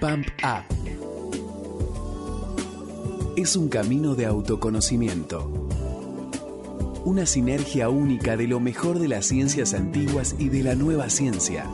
Pump 0.00 0.26
Up. 0.42 0.64
Es 3.36 3.56
un 3.56 3.68
camino 3.68 4.14
de 4.14 4.26
autoconocimiento. 4.26 5.50
Una 7.04 7.24
sinergia 7.24 7.88
única 7.88 8.36
de 8.36 8.46
lo 8.46 8.60
mejor 8.60 8.98
de 8.98 9.08
las 9.08 9.26
ciencias 9.26 9.72
antiguas 9.74 10.36
y 10.38 10.48
de 10.48 10.62
la 10.62 10.74
nueva 10.74 11.08
ciencia. 11.08 11.66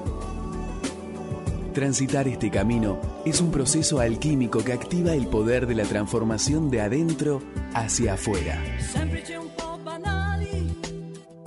Transitar 1.74 2.28
este 2.28 2.50
camino 2.50 3.00
es 3.24 3.40
un 3.40 3.50
proceso 3.50 3.98
alquímico 3.98 4.62
que 4.62 4.72
activa 4.72 5.14
el 5.14 5.27
poder 5.27 5.66
de 5.66 5.74
la 5.74 5.84
transformación 5.84 6.70
de 6.70 6.80
adentro 6.82 7.42
hacia 7.74 8.14
afuera. 8.14 8.62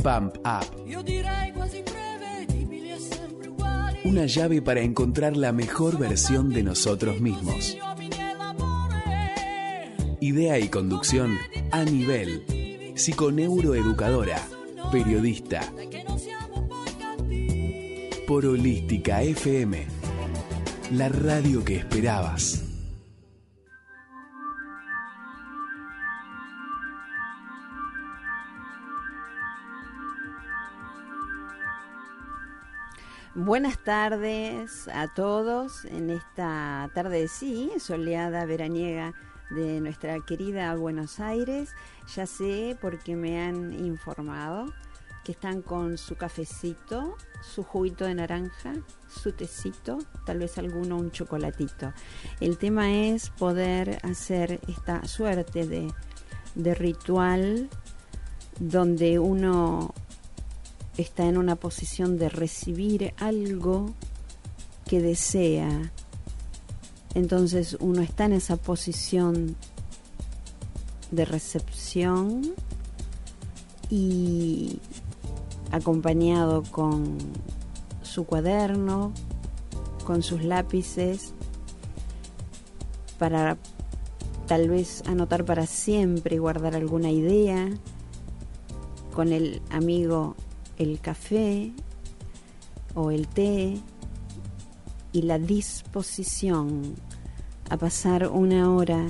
Pump 0.04 0.38
Up. 0.46 1.95
Una 4.06 4.28
llave 4.28 4.62
para 4.62 4.82
encontrar 4.82 5.36
la 5.36 5.52
mejor 5.52 5.98
versión 5.98 6.50
de 6.52 6.62
nosotros 6.62 7.20
mismos. 7.22 7.76
Idea 10.20 10.60
y 10.60 10.70
conducción 10.70 11.36
a 11.72 11.84
nivel. 11.84 12.94
Psiconeuroeducadora. 12.96 14.48
Periodista. 14.92 15.74
Por 18.28 18.46
Holística 18.46 19.24
FM. 19.24 19.88
La 20.92 21.10
radio 21.10 21.64
que 21.64 21.78
esperabas. 21.78 22.65
Buenas 33.38 33.78
tardes 33.84 34.88
a 34.88 35.14
todos 35.14 35.84
en 35.84 36.10
esta 36.10 36.90
tarde 36.94 37.20
de 37.20 37.28
sí, 37.28 37.70
soleada 37.80 38.46
veraniega 38.46 39.14
de 39.50 39.82
nuestra 39.82 40.22
querida 40.22 40.74
Buenos 40.76 41.20
Aires. 41.20 41.76
Ya 42.16 42.28
sé 42.28 42.78
porque 42.80 43.18
me 43.18 43.42
han 43.44 43.74
informado 43.74 44.68
que 45.26 45.34
están 45.34 45.62
con 45.62 45.98
su 45.98 46.16
cafecito, 46.16 47.18
su 47.42 47.64
juguito 47.64 48.06
de 48.06 48.16
naranja, 48.16 48.72
su 49.10 49.34
tecito, 49.34 49.98
tal 50.26 50.40
vez 50.40 50.58
alguno 50.58 50.96
un 50.96 51.12
chocolatito. 51.12 51.92
El 52.40 52.58
tema 52.58 52.90
es 52.90 53.32
poder 53.32 54.00
hacer 54.04 54.62
esta 54.70 55.06
suerte 55.10 55.68
de, 55.68 55.94
de 56.56 56.74
ritual 56.74 57.70
donde 58.62 59.20
uno 59.20 59.94
está 60.98 61.26
en 61.26 61.38
una 61.38 61.56
posición 61.56 62.18
de 62.18 62.30
recibir 62.30 63.14
algo 63.18 63.94
que 64.86 65.02
desea. 65.02 65.92
Entonces 67.14 67.78
uno 67.80 68.02
está 68.02 68.26
en 68.26 68.34
esa 68.34 68.58
posición 68.58 69.56
de 71.12 71.26
recepción 71.26 72.54
y 73.90 74.80
acompañado 75.72 76.64
con 76.64 77.18
su 78.02 78.26
cuaderno, 78.26 79.14
con 80.06 80.24
sus 80.24 80.44
lápices, 80.44 81.34
para 83.18 83.58
tal 84.48 84.70
vez 84.70 85.04
anotar 85.08 85.46
para 85.46 85.66
siempre 85.66 86.36
y 86.36 86.40
guardar 86.40 86.76
alguna 86.76 87.12
idea, 87.12 87.70
con 89.14 89.32
el 89.32 89.62
amigo 89.70 90.36
el 90.78 91.00
café 91.00 91.72
o 92.94 93.12
el 93.12 93.28
té 93.28 93.78
y 95.12 95.22
la 95.22 95.40
disposición 95.40 96.96
a 97.70 97.78
pasar 97.78 98.28
una 98.28 98.74
hora 98.74 99.08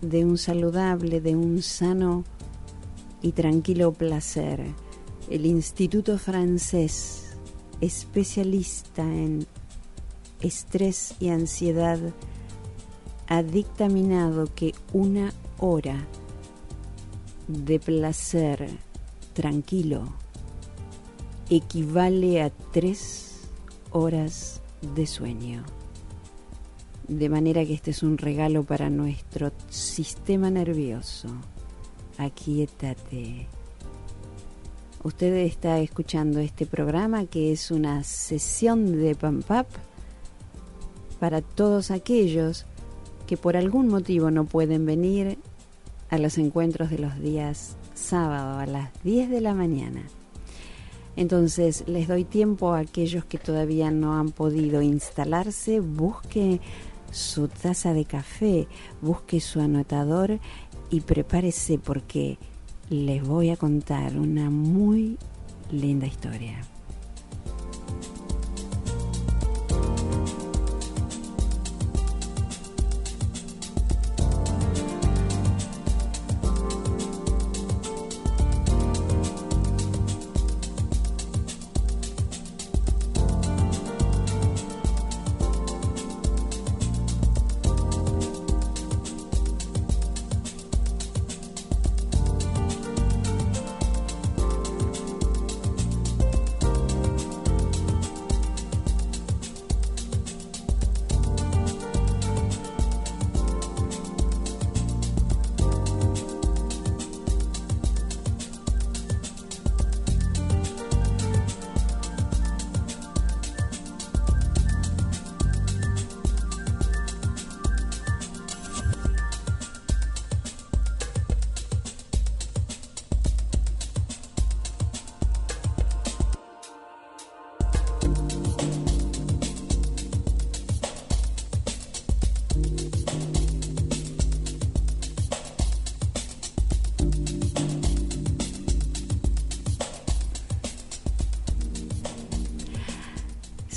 de 0.00 0.24
un 0.24 0.38
saludable, 0.38 1.20
de 1.20 1.36
un 1.36 1.62
sano 1.62 2.24
y 3.22 3.32
tranquilo 3.32 3.92
placer. 3.92 4.64
El 5.28 5.46
Instituto 5.46 6.18
Francés, 6.18 7.36
especialista 7.80 9.02
en 9.02 9.46
estrés 10.40 11.14
y 11.20 11.28
ansiedad, 11.28 11.98
ha 13.28 13.42
dictaminado 13.42 14.46
que 14.54 14.74
una 14.92 15.32
hora 15.58 16.06
de 17.46 17.78
placer 17.78 18.68
tranquilo 19.34 20.19
equivale 21.50 22.42
a 22.42 22.50
tres 22.50 23.40
horas 23.90 24.62
de 24.94 25.06
sueño. 25.06 25.64
De 27.08 27.28
manera 27.28 27.64
que 27.64 27.74
este 27.74 27.90
es 27.90 28.04
un 28.04 28.18
regalo 28.18 28.62
para 28.62 28.88
nuestro 28.88 29.50
sistema 29.68 30.48
nervioso. 30.48 31.28
Aquietate. 32.18 33.48
Usted 35.02 35.34
está 35.38 35.80
escuchando 35.80 36.38
este 36.38 36.66
programa 36.66 37.26
que 37.26 37.52
es 37.52 37.72
una 37.72 38.04
sesión 38.04 39.00
de 39.00 39.16
Pump 39.16 39.50
Up 39.50 39.66
para 41.18 41.42
todos 41.42 41.90
aquellos 41.90 42.64
que 43.26 43.36
por 43.36 43.56
algún 43.56 43.88
motivo 43.88 44.30
no 44.30 44.44
pueden 44.44 44.86
venir 44.86 45.38
a 46.10 46.18
los 46.18 46.38
encuentros 46.38 46.90
de 46.90 46.98
los 46.98 47.18
días 47.18 47.76
sábado 47.94 48.58
a 48.58 48.66
las 48.66 48.90
10 49.02 49.30
de 49.30 49.40
la 49.40 49.54
mañana. 49.54 50.02
Entonces 51.20 51.84
les 51.86 52.08
doy 52.08 52.24
tiempo 52.24 52.72
a 52.72 52.78
aquellos 52.78 53.26
que 53.26 53.36
todavía 53.36 53.90
no 53.90 54.18
han 54.18 54.30
podido 54.30 54.80
instalarse, 54.80 55.80
busque 55.80 56.62
su 57.10 57.46
taza 57.46 57.92
de 57.92 58.06
café, 58.06 58.66
busque 59.02 59.38
su 59.38 59.60
anotador 59.60 60.38
y 60.88 61.02
prepárese 61.02 61.76
porque 61.76 62.38
les 62.88 63.22
voy 63.22 63.50
a 63.50 63.58
contar 63.58 64.16
una 64.16 64.48
muy 64.48 65.18
linda 65.70 66.06
historia. 66.06 66.62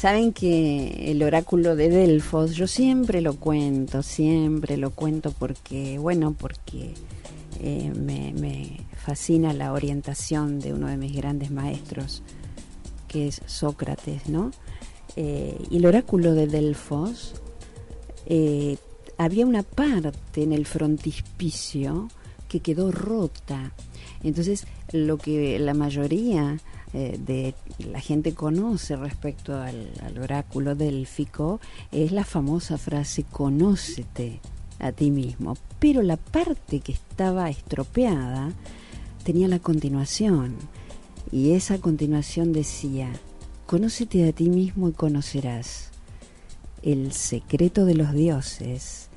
Saben 0.04 0.34
que 0.34 1.12
el 1.12 1.24
oráculo 1.24 1.78
de 1.78 1.88
Delfos, 1.88 2.56
yo 2.56 2.68
siempre 2.68 3.22
lo 3.22 3.38
cuento, 3.38 4.04
siempre 4.04 4.76
lo 4.76 4.90
cuento 4.90 5.32
porque, 5.32 5.98
bueno, 5.98 6.36
porque 6.38 6.94
eh, 7.62 7.90
me, 7.96 8.82
fascina 8.98 9.54
la 9.54 9.72
orientación 9.72 10.60
de 10.60 10.74
uno 10.74 10.88
de 10.88 10.98
mis 10.98 11.16
grandes 11.16 11.52
maestros, 11.52 12.22
que 13.08 13.30
es 13.30 13.44
Sócrates, 13.46 14.28
¿no? 14.28 14.52
Eh, 15.16 15.58
y 15.70 15.78
el 15.78 15.86
oráculo 15.86 16.34
de 16.34 16.48
Delfos, 16.48 17.36
eh, 18.26 18.76
había 19.18 19.46
una 19.46 19.64
parte 19.64 20.44
en 20.44 20.52
el 20.52 20.66
frontispicio 20.66 22.10
que 22.50 22.60
quedó 22.60 22.92
rota. 22.92 23.72
Entonces, 24.22 24.68
lo 24.92 25.18
que 25.18 25.60
la 25.60 25.74
mayoría 25.74 26.60
eh, 26.94 27.20
de 27.20 27.56
la 27.90 28.00
gente 28.00 28.36
conoce 28.36 28.96
respecto 28.96 29.60
al, 29.60 29.90
oráculo 30.22 30.76
delfico 30.76 31.60
es 31.92 32.12
la 32.12 32.24
famosa 32.24 32.78
frase 32.78 33.24
conócete 33.24 34.40
a 34.80 34.92
ti 34.92 35.10
mismo. 35.10 35.58
Pero 35.80 36.04
la 36.04 36.18
parte 36.18 36.82
que 36.82 36.92
estaba 36.92 37.50
estropeada 37.50 38.52
tenía 39.24 39.48
la 39.48 39.58
continuación. 39.60 40.56
Y 41.32 41.54
esa 41.54 41.80
continuación 41.80 42.54
decía, 42.54 43.12
conócete 43.66 44.30
a 44.30 44.32
ti 44.32 44.50
mismo 44.50 44.90
y 44.90 44.92
conocerás 44.92 45.90
el 46.84 47.12
secreto 47.12 47.86
de 47.86 47.96
los 47.96 48.14
dioses 48.14 49.10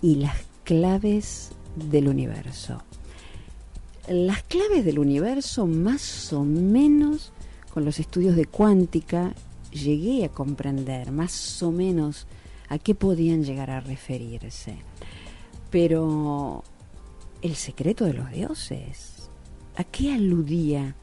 y 0.00 0.16
las 0.16 0.36
claves 0.62 1.50
del 1.74 2.06
universo 2.06 2.82
las 4.08 4.42
claves 4.42 4.84
del 4.84 4.98
universo 4.98 5.66
más 5.66 6.32
o 6.32 6.44
menos 6.44 7.32
con 7.72 7.84
los 7.84 7.98
estudios 8.00 8.36
de 8.36 8.46
cuántica 8.46 9.34
llegué 9.70 10.24
a 10.24 10.28
comprender 10.28 11.12
más 11.12 11.62
o 11.62 11.70
menos 11.70 12.26
a 12.68 12.78
qué 12.78 12.94
podían 12.94 13.44
llegar 13.44 13.70
a 13.70 13.80
referirse. 13.80 14.76
Pero 15.70 16.64
el 17.40 17.54
secreto 17.54 18.04
de 18.04 18.12
los 18.12 18.30
dioses, 18.30 19.30
¿a 19.76 19.84
qué 19.84 20.12
aludía 20.12 20.94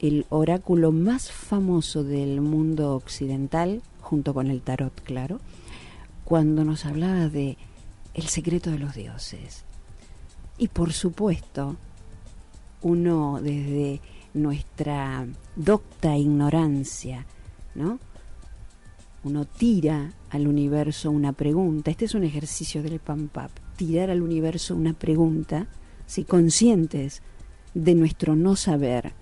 el 0.00 0.26
oráculo 0.30 0.92
más 0.92 1.30
famoso 1.30 2.04
del 2.04 2.40
mundo 2.40 2.94
occidental, 2.96 3.82
junto 4.00 4.34
con 4.34 4.48
el 4.48 4.62
tarot, 4.62 4.94
claro, 5.02 5.40
cuando 6.24 6.64
nos 6.64 6.84
hablaba 6.86 7.28
de 7.28 7.56
el 8.14 8.26
secreto 8.26 8.70
de 8.70 8.78
los 8.78 8.94
dioses? 8.94 9.64
Y 10.58 10.68
por 10.68 10.92
supuesto, 10.92 11.76
uno 12.84 13.40
desde 13.42 14.00
nuestra 14.34 15.26
docta 15.56 16.16
ignorancia, 16.16 17.26
¿no? 17.74 17.98
Uno 19.24 19.46
tira 19.46 20.12
al 20.30 20.46
universo 20.46 21.10
una 21.10 21.32
pregunta. 21.32 21.90
Este 21.90 22.04
es 22.04 22.14
un 22.14 22.24
ejercicio 22.24 22.82
del 22.82 23.00
PAMPAP. 23.00 23.50
Tirar 23.76 24.10
al 24.10 24.20
universo 24.20 24.76
una 24.76 24.92
pregunta, 24.92 25.66
si 26.06 26.24
conscientes 26.24 27.22
de 27.72 27.94
nuestro 27.94 28.36
no 28.36 28.54
saber. 28.54 29.14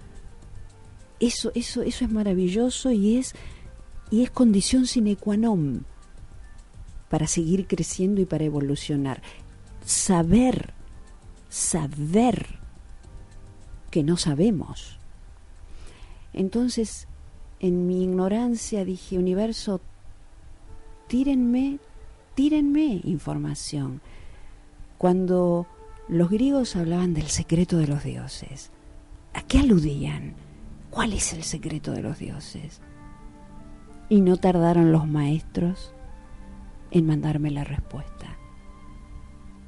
Eso, 1.21 1.53
eso, 1.55 1.83
eso 1.83 2.05
es 2.05 2.11
maravilloso 2.11 2.91
y 2.91 3.17
es, 3.17 3.35
y 4.11 4.25
es 4.25 4.31
condición 4.31 4.87
sine 4.87 5.15
qua 5.15 5.37
non 5.37 5.87
para 7.09 7.29
seguir 7.29 7.69
creciendo 7.69 8.21
y 8.21 8.25
para 8.25 8.43
evolucionar. 8.43 9.23
Saber, 9.87 10.75
saber 11.49 12.62
que 13.93 14.03
no 14.03 14.17
sabemos. 14.17 14.99
Entonces, 16.33 17.07
en 17.61 17.87
mi 17.87 18.03
ignorancia 18.03 18.87
dije, 18.87 19.19
universo, 19.19 19.83
tírenme, 21.09 21.79
tírenme 22.35 23.03
información. 23.05 24.01
Cuando 24.97 25.67
los 26.09 26.31
griegos 26.31 26.75
hablaban 26.75 27.13
del 27.13 27.27
secreto 27.27 27.77
de 27.77 27.87
los 27.87 28.03
dioses, 28.03 28.71
¿a 29.35 29.43
qué 29.43 29.59
aludían? 29.59 30.35
¿Cuál 30.91 31.13
es 31.13 31.35
el 31.35 31.43
secreto 31.43 31.93
de 31.93 32.03
los 32.03 32.19
dioses? 32.19 32.81
Y 34.09 34.23
no 34.23 34.39
tardaron 34.39 34.91
los 34.91 35.07
maestros 35.07 35.93
en 36.91 37.07
mandarme 37.07 37.51
la 37.51 37.65
respuesta. 37.65 38.39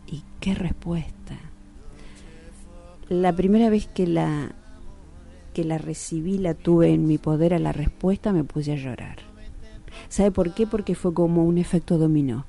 ¿Y 0.06 0.24
qué 0.40 0.54
respuesta? 0.54 1.36
La 3.22 3.34
primera 3.34 3.70
vez 3.70 3.86
que 3.86 4.06
la 4.06 4.54
que 5.54 5.64
la 5.64 5.78
recibí, 5.78 6.36
la 6.36 6.52
tuve 6.52 6.92
en 6.92 7.06
mi 7.06 7.16
poder 7.16 7.54
a 7.54 7.58
la 7.58 7.72
respuesta, 7.72 8.32
me 8.32 8.44
puse 8.44 8.72
a 8.72 8.76
llorar. 8.76 9.18
¿Sabe 10.08 10.32
por 10.32 10.52
qué? 10.52 10.66
Porque 10.66 10.94
fue 10.94 11.14
como 11.14 11.44
un 11.44 11.56
efecto 11.56 11.96
dominó. 11.96 12.44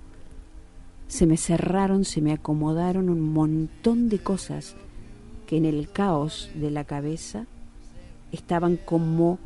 Se 1.08 1.28
me 1.28 1.38
cerraron, 1.38 2.04
se 2.04 2.20
me 2.20 2.34
acomodaron 2.34 3.10
un 3.10 3.22
montón 3.22 4.10
de 4.10 4.18
cosas 4.18 4.76
que 5.46 5.56
en 5.56 5.66
el 5.66 5.90
caos 5.92 6.50
de 6.56 6.72
la 6.72 6.84
cabeza 6.84 7.46
estaban 8.32 8.76
como 8.76 9.38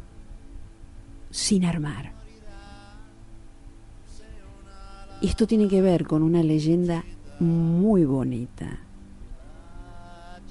sin 1.30 1.66
armar. 1.66 2.14
Y 5.22 5.28
esto 5.28 5.46
tiene 5.46 5.68
que 5.68 5.82
ver 5.82 6.08
con 6.08 6.24
una 6.24 6.42
leyenda 6.42 7.04
muy 7.42 8.06
bonita 8.06 8.80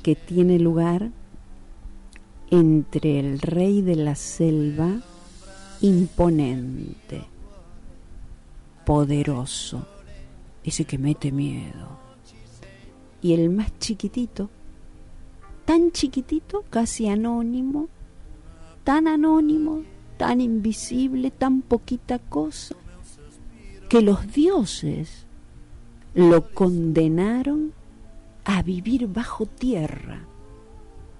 que 0.09 0.17
tiene 0.17 0.59
lugar 0.59 1.11
entre 2.51 3.21
el 3.21 3.41
rey 3.41 3.83
de 3.83 3.95
la 3.95 4.15
selva 4.15 5.03
imponente, 5.83 7.27
poderoso, 8.87 9.87
ese 10.65 10.87
que 10.87 10.97
mete 10.97 11.31
miedo, 11.31 11.99
y 13.21 13.35
el 13.35 13.51
más 13.51 13.79
chiquitito, 13.81 14.49
tan 15.67 15.93
chiquitito, 15.93 16.65
casi 16.71 17.11
anónimo, 17.11 17.91
tan 18.85 19.09
anónimo, 19.09 19.83
tan 20.17 20.41
invisible, 20.41 21.31
tan 21.31 21.61
poquita 21.61 22.19
cosa, 22.19 22.77
que 23.91 24.01
los 24.01 24.33
dioses 24.33 25.27
lo 26.15 26.51
condenaron 26.55 27.75
a 28.49 28.63
vivir 28.63 29.07
bajo 29.07 29.45
tierra. 29.45 30.23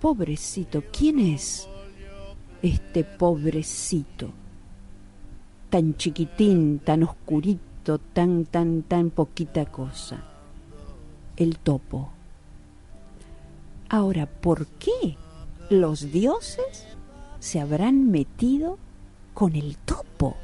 Pobrecito, 0.01 0.83
¿quién 0.91 1.19
es 1.19 1.69
este 2.63 3.05
pobrecito? 3.05 4.31
Tan 5.69 5.95
chiquitín, 5.99 6.79
tan 6.79 7.03
oscurito, 7.03 7.99
tan, 7.99 8.47
tan, 8.47 8.83
tan 8.83 9.11
poquita 9.11 9.67
cosa. 9.67 10.25
El 11.37 11.59
topo. 11.59 12.09
Ahora, 13.91 14.25
¿por 14.25 14.67
qué 14.67 15.19
los 15.69 16.11
dioses 16.11 16.87
se 17.41 17.61
habrán 17.61 18.11
metido 18.11 18.79
con 19.35 19.55
el 19.55 19.77
topo? 19.77 20.39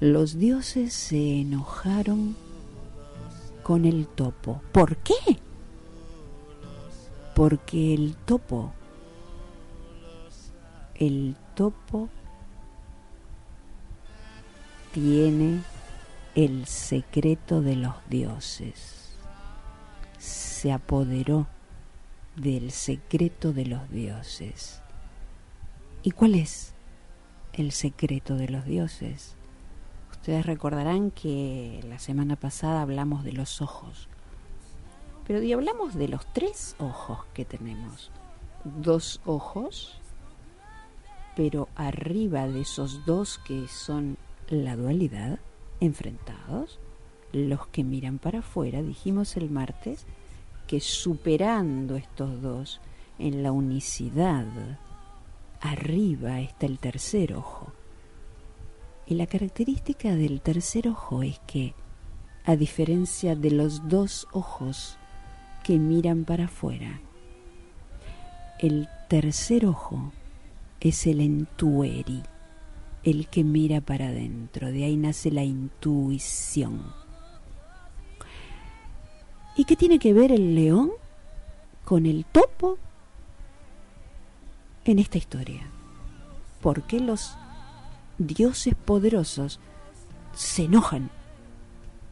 Los 0.00 0.38
dioses 0.38 0.94
se 0.94 1.40
enojaron 1.42 2.34
con 3.62 3.84
el 3.84 4.06
topo. 4.06 4.62
¿Por 4.72 4.96
qué? 4.96 5.14
Porque 7.36 7.92
el 7.92 8.16
topo, 8.16 8.72
el 10.94 11.36
topo 11.54 12.08
tiene 14.94 15.60
el 16.34 16.64
secreto 16.64 17.60
de 17.60 17.76
los 17.76 17.94
dioses, 18.08 19.18
se 20.16 20.72
apoderó 20.72 21.46
del 22.36 22.70
secreto 22.70 23.52
de 23.52 23.66
los 23.66 23.90
dioses. 23.90 24.80
¿Y 26.02 26.12
cuál 26.12 26.36
es 26.36 26.72
el 27.52 27.72
secreto 27.72 28.36
de 28.36 28.48
los 28.48 28.64
dioses? 28.64 29.36
Ustedes 30.10 30.46
recordarán 30.46 31.10
que 31.10 31.84
la 31.86 31.98
semana 31.98 32.36
pasada 32.36 32.80
hablamos 32.80 33.24
de 33.24 33.32
los 33.32 33.60
ojos 33.60 34.08
pero 35.26 35.42
y 35.42 35.52
hablamos 35.52 35.94
de 35.94 36.08
los 36.08 36.24
tres 36.32 36.76
ojos 36.78 37.18
que 37.34 37.44
tenemos. 37.44 38.10
Dos 38.64 39.20
ojos, 39.24 39.98
pero 41.34 41.68
arriba 41.74 42.46
de 42.46 42.60
esos 42.60 43.04
dos 43.04 43.38
que 43.38 43.66
son 43.68 44.18
la 44.48 44.76
dualidad, 44.76 45.40
enfrentados, 45.80 46.78
los 47.32 47.66
que 47.66 47.82
miran 47.82 48.18
para 48.18 48.38
afuera, 48.38 48.82
dijimos 48.82 49.36
el 49.36 49.50
martes, 49.50 50.06
que 50.66 50.80
superando 50.80 51.96
estos 51.96 52.40
dos 52.40 52.80
en 53.18 53.42
la 53.42 53.52
unicidad, 53.52 54.46
arriba 55.60 56.40
está 56.40 56.66
el 56.66 56.78
tercer 56.78 57.34
ojo. 57.34 57.72
Y 59.06 59.14
la 59.14 59.26
característica 59.26 60.14
del 60.14 60.40
tercer 60.40 60.88
ojo 60.88 61.22
es 61.22 61.38
que, 61.46 61.74
a 62.44 62.56
diferencia 62.56 63.34
de 63.34 63.50
los 63.50 63.88
dos 63.88 64.28
ojos 64.32 64.98
que 65.66 65.80
miran 65.80 66.24
para 66.24 66.44
afuera. 66.44 67.00
El 68.60 68.88
tercer 69.08 69.66
ojo 69.66 70.12
es 70.78 71.08
el 71.08 71.20
entueri, 71.20 72.22
el 73.02 73.26
que 73.26 73.42
mira 73.42 73.80
para 73.80 74.06
adentro, 74.06 74.70
de 74.70 74.84
ahí 74.84 74.96
nace 74.96 75.32
la 75.32 75.42
intuición. 75.42 76.94
¿Y 79.56 79.64
qué 79.64 79.74
tiene 79.74 79.98
que 79.98 80.12
ver 80.12 80.30
el 80.30 80.54
león 80.54 80.92
con 81.84 82.06
el 82.06 82.24
topo 82.26 82.78
en 84.84 85.00
esta 85.00 85.18
historia? 85.18 85.66
¿Por 86.62 86.84
qué 86.84 87.00
los 87.00 87.36
dioses 88.18 88.76
poderosos 88.76 89.58
se 90.32 90.66
enojan? 90.66 91.10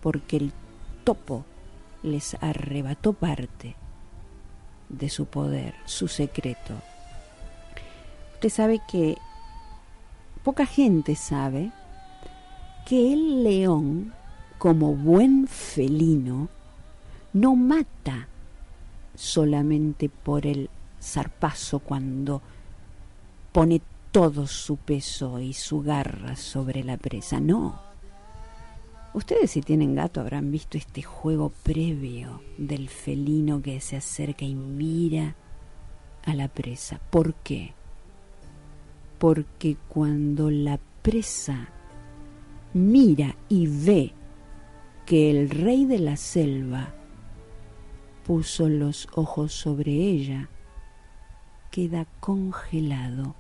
Porque 0.03 0.39
el 0.39 0.53
topo 1.05 1.45
les 2.05 2.37
arrebató 2.41 3.15
parte 3.15 3.75
de 4.89 5.09
su 5.09 5.27
poder, 5.27 5.75
su 5.87 6.07
secreto. 6.07 6.75
Usted 8.35 8.51
sabe 8.51 8.81
que 8.87 9.17
poca 10.45 10.67
gente 10.67 11.17
sabe 11.17 11.73
que 12.87 13.15
el 13.15 13.43
león, 13.43 14.13
como 14.59 14.95
buen 14.95 15.49
felino, 15.49 16.49
no 17.33 17.57
mata 17.57 18.29
solamente 19.15 20.09
por 20.09 20.47
el 20.47 20.69
zarpazo 21.01 21.79
cuando 21.79 22.43
pone 23.51 23.81
todo 24.13 24.47
su 24.47 24.77
peso 24.77 25.41
y 25.41 25.55
su 25.55 25.81
garra 25.81 26.37
sobre 26.37 26.85
la 26.85 26.99
presa, 26.99 27.41
no. 27.41 27.94
Ustedes 29.15 29.53
si 29.53 29.63
tienen 29.63 29.95
gato 29.95 30.21
habrán 30.21 30.51
visto 30.51 30.77
este 30.77 31.03
juego 31.03 31.51
previo 31.63 32.43
del 32.59 32.89
felino 32.91 33.63
que 33.63 33.81
se 33.81 33.97
acerca 33.97 34.45
y 34.45 34.55
mira 34.55 35.35
a 36.25 36.35
la 36.35 36.49
presa. 36.49 37.01
¿Por 37.11 37.35
qué? 37.35 37.73
porque 39.25 39.79
cuando 39.89 40.51
la 40.51 40.79
presa 41.01 41.69
mira 42.75 43.37
y 43.49 43.67
ve 43.67 44.13
que 45.07 45.31
el 45.31 45.49
rey 45.49 45.87
de 45.87 45.99
la 45.99 46.19
selva 46.19 46.93
puso 48.27 48.69
los 48.69 49.09
ojos 49.15 49.55
sobre 49.55 49.93
ella, 49.93 50.51
queda 51.71 52.07
congelado, 52.21 53.35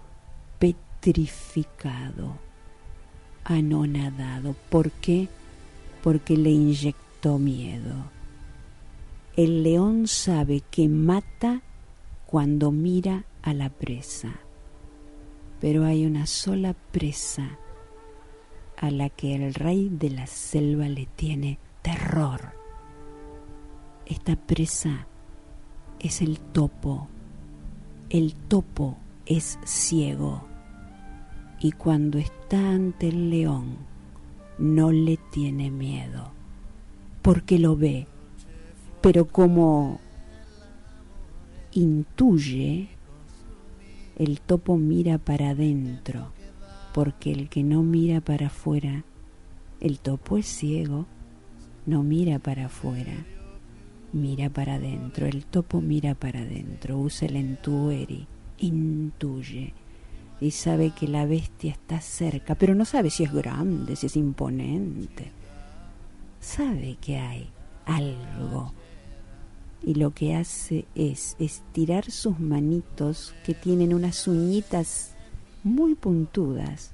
petrificado, 0.59 2.39
anonadado. 3.45 4.55
¿Por 4.71 4.91
qué? 4.91 5.29
Porque 6.05 6.37
le 6.37 6.51
inyectó 6.51 7.41
miedo. 7.41 8.13
El 9.37 9.65
león 9.65 10.07
sabe 10.07 10.63
que 10.71 10.89
mata 10.89 11.63
cuando 12.27 12.71
mira 12.71 13.25
a 13.43 13.53
la 13.53 13.71
presa 13.71 14.45
pero 15.65 15.87
hay 15.87 16.05
una 16.05 16.27
sola 16.27 16.75
presa 16.93 17.59
a 18.77 18.91
la 18.91 19.09
que 19.09 19.35
el 19.35 19.55
rey 19.55 19.89
de 19.89 20.11
la 20.11 20.27
selva 20.27 20.91
le 20.91 21.07
tiene 21.07 21.59
terror. 21.81 22.53
Esta 24.05 24.37
presa 24.37 25.07
es 25.99 26.21
el 26.21 26.39
topo. 26.39 27.09
El 28.11 28.35
topo 28.35 28.99
es 29.25 29.59
ciego 29.65 30.47
y 31.61 31.73
cuando 31.73 32.19
está 32.19 32.59
ante 32.59 33.09
el 33.09 33.31
león 33.31 33.79
no 34.59 34.93
le 34.93 35.19
tiene 35.31 35.71
miedo 35.71 36.35
porque 37.25 37.59
lo 37.59 37.75
ve, 37.75 38.07
pero 39.01 39.27
como 39.27 39.99
intuye 41.73 42.91
el 44.19 44.43
topo 44.43 44.77
mira 44.77 45.17
para 45.17 45.51
adentro, 45.51 46.33
porque 46.93 47.33
el 47.33 47.49
que 47.49 47.63
no 47.63 47.83
mira 47.83 48.21
para 48.21 48.49
afuera, 48.49 49.05
el 49.81 50.01
topo 50.01 50.37
es 50.37 50.45
ciego, 50.45 51.07
no 51.87 52.03
mira 52.03 52.39
para 52.39 52.67
afuera, 52.67 53.25
mira 54.13 54.51
para 54.51 54.75
adentro, 54.75 55.27
el 55.27 55.47
topo 55.47 55.81
mira 55.81 56.15
para 56.15 56.41
adentro, 56.41 56.99
usa 56.99 57.27
el 57.27 57.37
entueri, 57.37 58.27
intuye 58.59 59.73
y 60.45 60.51
sabe 60.51 60.91
que 60.91 61.09
la 61.09 61.25
bestia 61.25 61.73
está 61.73 62.03
cerca, 62.03 62.55
pero 62.55 62.75
no 62.75 62.85
sabe 62.85 63.09
si 63.09 63.25
es 63.25 63.33
grande, 63.33 63.97
si 63.97 64.07
es 64.07 64.17
imponente. 64.17 65.33
Sabe 66.39 66.99
que 67.01 67.17
hay 67.17 67.49
algo 67.87 68.75
y 69.83 69.95
lo 69.95 70.11
que 70.11 70.37
hace 70.37 70.85
es 70.95 71.35
estirar 71.39 72.11
sus 72.11 72.39
manitos 72.41 73.35
que 73.47 73.55
tienen 73.55 73.95
unas 73.95 74.29
uñitas 74.29 75.15
muy 75.63 75.95
puntudas 75.95 76.93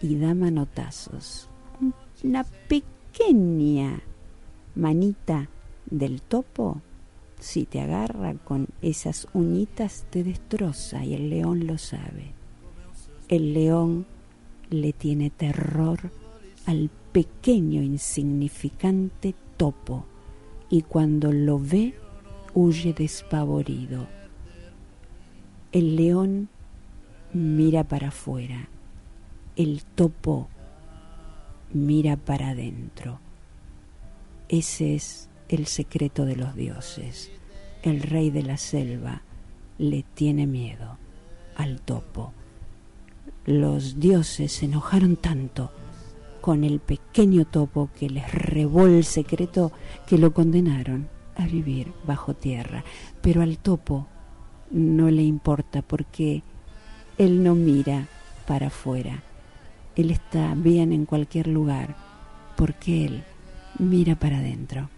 y 0.00 0.14
da 0.20 0.36
manotazos. 0.36 1.48
Una 2.22 2.44
pequeña 2.44 4.02
manita 4.76 5.48
del 5.90 6.22
topo, 6.22 6.80
si 7.38 7.64
te 7.64 7.80
agarra 7.80 8.34
con 8.34 8.68
esas 8.82 9.28
uñitas, 9.32 10.06
te 10.10 10.24
destroza 10.24 11.04
y 11.04 11.14
el 11.14 11.30
león 11.30 11.66
lo 11.66 11.78
sabe. 11.78 12.32
El 13.28 13.54
león 13.54 14.06
le 14.70 14.92
tiene 14.92 15.30
terror 15.30 16.10
al 16.66 16.90
pequeño 17.12 17.82
insignificante 17.82 19.34
topo 19.56 20.04
y 20.68 20.82
cuando 20.82 21.32
lo 21.32 21.58
ve 21.58 21.94
huye 22.54 22.92
despavorido. 22.92 24.06
El 25.72 25.96
león 25.96 26.48
mira 27.32 27.84
para 27.84 28.08
afuera, 28.08 28.68
el 29.56 29.84
topo 29.84 30.48
mira 31.72 32.16
para 32.16 32.50
adentro. 32.50 33.20
Ese 34.48 34.94
es 34.94 35.25
el 35.48 35.66
secreto 35.66 36.24
de 36.24 36.36
los 36.36 36.54
dioses. 36.54 37.30
El 37.82 38.02
rey 38.02 38.30
de 38.30 38.42
la 38.42 38.56
selva 38.56 39.22
le 39.78 40.04
tiene 40.14 40.46
miedo 40.46 40.98
al 41.56 41.80
topo. 41.80 42.32
Los 43.44 44.00
dioses 44.00 44.52
se 44.52 44.66
enojaron 44.66 45.16
tanto 45.16 45.70
con 46.40 46.64
el 46.64 46.80
pequeño 46.80 47.44
topo 47.44 47.90
que 47.98 48.08
les 48.08 48.32
rebó 48.32 48.86
el 48.86 49.04
secreto 49.04 49.72
que 50.06 50.18
lo 50.18 50.32
condenaron 50.32 51.08
a 51.36 51.46
vivir 51.46 51.92
bajo 52.06 52.34
tierra. 52.34 52.84
Pero 53.20 53.42
al 53.42 53.58
topo 53.58 54.06
no 54.70 55.10
le 55.10 55.22
importa 55.22 55.82
porque 55.82 56.42
él 57.18 57.42
no 57.42 57.54
mira 57.54 58.08
para 58.46 58.68
afuera. 58.68 59.22
Él 59.94 60.10
está 60.10 60.54
bien 60.54 60.92
en 60.92 61.06
cualquier 61.06 61.46
lugar 61.46 61.96
porque 62.56 63.06
él 63.06 63.24
mira 63.78 64.16
para 64.16 64.38
adentro. 64.38 64.88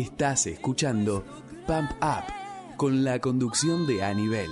Estás 0.00 0.46
escuchando 0.46 1.26
Pump 1.66 1.90
Up 2.00 2.24
con 2.78 3.04
la 3.04 3.18
conducción 3.18 3.86
de 3.86 4.02
Anibel. 4.02 4.48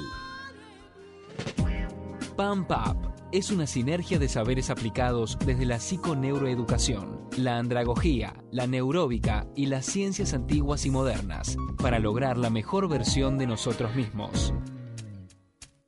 Pump 2.36 2.70
Up 2.70 2.98
es 3.32 3.50
una 3.50 3.66
sinergia 3.66 4.18
de 4.18 4.28
saberes 4.28 4.68
aplicados 4.68 5.38
desde 5.46 5.64
la 5.64 5.78
psiconeuroeducación, 5.80 7.30
la 7.38 7.56
andragogía, 7.56 8.34
la 8.52 8.66
neuróbica 8.66 9.46
y 9.56 9.64
las 9.64 9.86
ciencias 9.86 10.34
antiguas 10.34 10.84
y 10.84 10.90
modernas 10.90 11.56
para 11.78 11.98
lograr 11.98 12.36
la 12.36 12.50
mejor 12.50 12.86
versión 12.86 13.38
de 13.38 13.46
nosotros 13.46 13.94
mismos. 13.94 14.52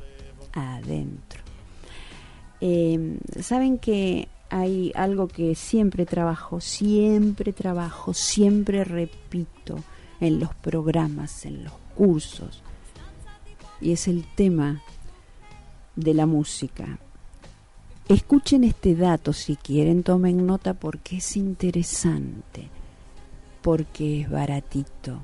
adentro. 0.53 1.41
Eh, 2.61 3.17
Saben 3.41 3.77
que 3.77 4.27
hay 4.49 4.91
algo 4.95 5.27
que 5.27 5.55
siempre 5.55 6.05
trabajo, 6.05 6.61
siempre 6.61 7.53
trabajo, 7.53 8.13
siempre 8.13 8.83
repito 8.83 9.77
en 10.19 10.39
los 10.39 10.53
programas, 10.53 11.45
en 11.45 11.63
los 11.63 11.73
cursos, 11.95 12.61
y 13.81 13.91
es 13.91 14.07
el 14.07 14.25
tema 14.35 14.83
de 15.95 16.13
la 16.13 16.25
música. 16.25 16.99
Escuchen 18.09 18.65
este 18.65 18.95
dato 18.95 19.31
si 19.31 19.55
quieren, 19.55 20.03
tomen 20.03 20.45
nota 20.45 20.73
porque 20.73 21.17
es 21.17 21.37
interesante, 21.37 22.67
porque 23.61 24.21
es 24.21 24.29
baratito. 24.29 25.23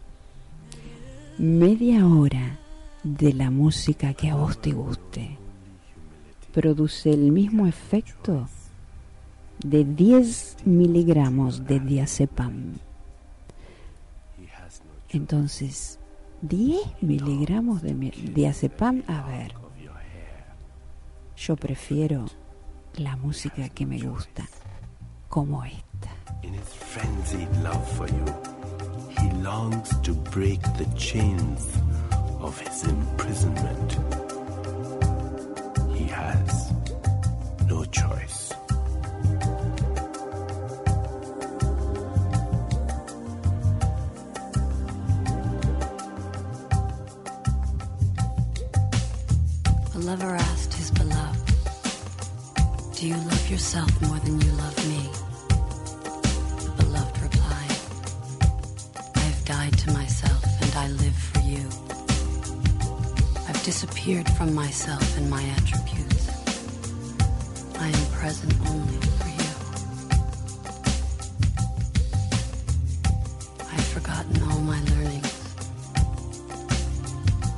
Media 1.38 2.08
hora 2.08 2.58
de 3.04 3.34
la 3.34 3.52
música 3.52 4.14
que 4.14 4.30
a 4.30 4.36
vos 4.36 4.62
te 4.62 4.72
guste 4.72 5.38
produce 6.54 7.12
el 7.12 7.32
mismo 7.32 7.68
efecto 7.68 8.48
de 9.64 9.84
10 9.84 10.58
miligramos 10.66 11.66
de 11.66 11.80
diazepam. 11.80 12.76
Entonces, 15.10 16.00
10 16.42 16.80
miligramos 17.02 17.82
de 17.82 17.94
diazepam, 17.94 19.04
a 19.08 19.22
ver, 19.28 19.54
yo 21.36 21.56
prefiero 21.56 22.26
la 23.00 23.15
música 23.15 23.70
que 23.70 23.86
me 23.86 23.98
gusta, 24.00 24.46
como 25.29 25.63
esta. 25.63 26.10
In 26.44 26.53
his 26.53 26.68
frenzied 26.74 27.50
love 27.63 27.88
for 27.96 28.08
you, 28.08 28.25
he 29.18 29.29
longs 29.41 29.89
to 30.01 30.13
break 30.32 30.62
the 30.77 30.86
chains 30.98 31.68
of 32.39 32.60
his 32.60 32.84
imprisonment. 32.84 33.98
He 35.96 36.06
has 36.08 36.74
no 37.68 37.86
choice. 37.86 38.53
A 49.96 50.00
lover 50.00 50.36
asked 50.36 50.69
Do 53.00 53.08
you 53.08 53.15
love 53.15 53.50
yourself 53.50 54.02
more 54.02 54.19
than 54.19 54.41
you 54.41 54.52
love 54.52 54.78
me? 54.89 55.10
The 56.65 56.84
beloved 56.84 57.21
replied, 57.21 57.78
I 59.15 59.19
have 59.19 59.45
died 59.45 59.78
to 59.78 59.93
myself 59.93 60.43
and 60.62 60.76
I 60.76 60.89
live 60.89 61.15
for 61.15 61.39
you. 61.39 61.65
I've 63.47 63.63
disappeared 63.63 64.28
from 64.32 64.54
myself 64.54 65.15
and 65.17 65.30
my 65.30 65.41
attributes. 65.41 66.28
I 67.80 67.88
am 67.88 68.06
present 68.12 68.54
only 68.67 69.00
for 69.17 69.30
you. 69.30 69.52
I've 73.71 73.88
forgotten 73.95 74.43
all 74.43 74.60
my 74.60 74.82
learnings, 74.91 75.56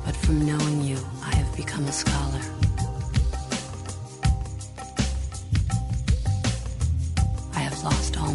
but 0.04 0.14
from 0.14 0.46
knowing 0.46 0.84
you, 0.84 0.98
I 1.24 1.34
have 1.34 1.56
become 1.56 1.84
a 1.86 1.92
scholar. 1.92 2.61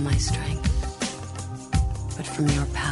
My 0.08 0.17
strength, 0.17 0.72
but 2.15 2.26
from 2.26 2.48
your 2.48 2.65
power, 2.67 2.87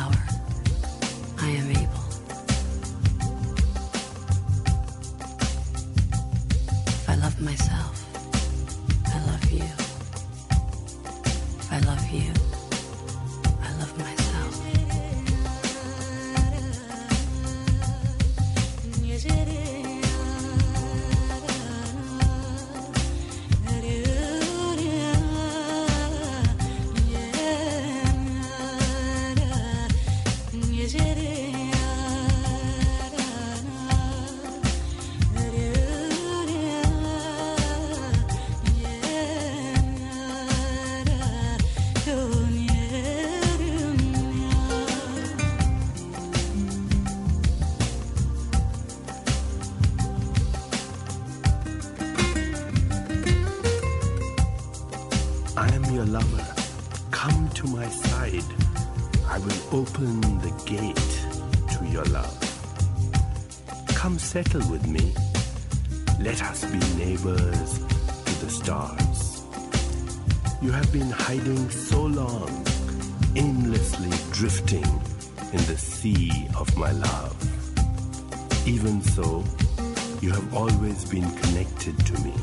always 80.72 81.06
been 81.06 81.30
connected 81.42 81.96
to 82.08 82.14
me, 82.24 82.34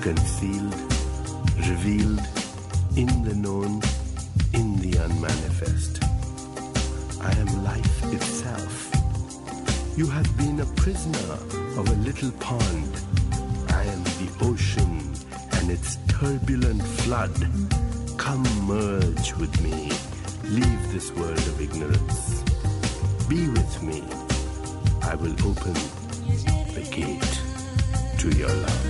concealed 0.00 0.74
revealed 1.68 2.22
in 2.96 3.10
the 3.24 3.34
known, 3.34 3.82
in 4.54 4.68
the 4.80 4.96
unmanifest. 5.04 6.02
I 7.20 7.32
am 7.32 7.62
life 7.62 8.12
itself. 8.14 8.74
You 9.98 10.06
have 10.06 10.34
been 10.38 10.60
a 10.60 10.66
prisoner 10.82 11.32
of 11.78 11.88
a 11.88 11.96
little 12.08 12.30
pond. 12.48 12.92
I 13.68 13.82
am 13.84 14.02
the 14.20 14.30
ocean 14.40 15.12
and 15.52 15.70
its 15.70 15.98
turbulent 16.08 16.82
flood. 17.02 17.36
Come 18.16 18.44
merge 18.66 19.34
with 19.34 19.54
me. 19.60 19.90
Leave 20.44 20.92
this 20.92 21.12
world 21.12 21.46
of 21.52 21.60
ignorance. 21.60 22.42
Be 23.28 23.46
with 23.48 23.82
me. 23.82 24.02
I 25.02 25.16
will 25.16 25.34
open 25.46 25.99
the 26.80 26.90
gate 26.96 27.40
to 28.18 28.28
your 28.36 28.48
love. 28.48 28.86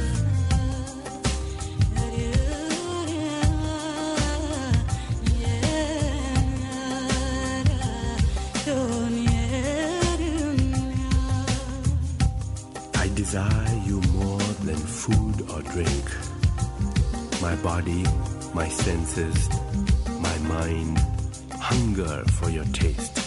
I 12.95 13.09
desire 13.15 13.81
you 13.87 14.01
more 14.13 14.39
than 14.65 14.77
food 14.77 15.51
or 15.51 15.63
drink. 15.63 16.05
My 17.43 17.57
body, 17.57 18.05
my 18.55 18.69
senses, 18.69 19.49
my 20.21 20.39
mind 20.39 20.99
hunger 21.53 22.25
for 22.39 22.51
your 22.51 22.65
taste. 22.67 23.19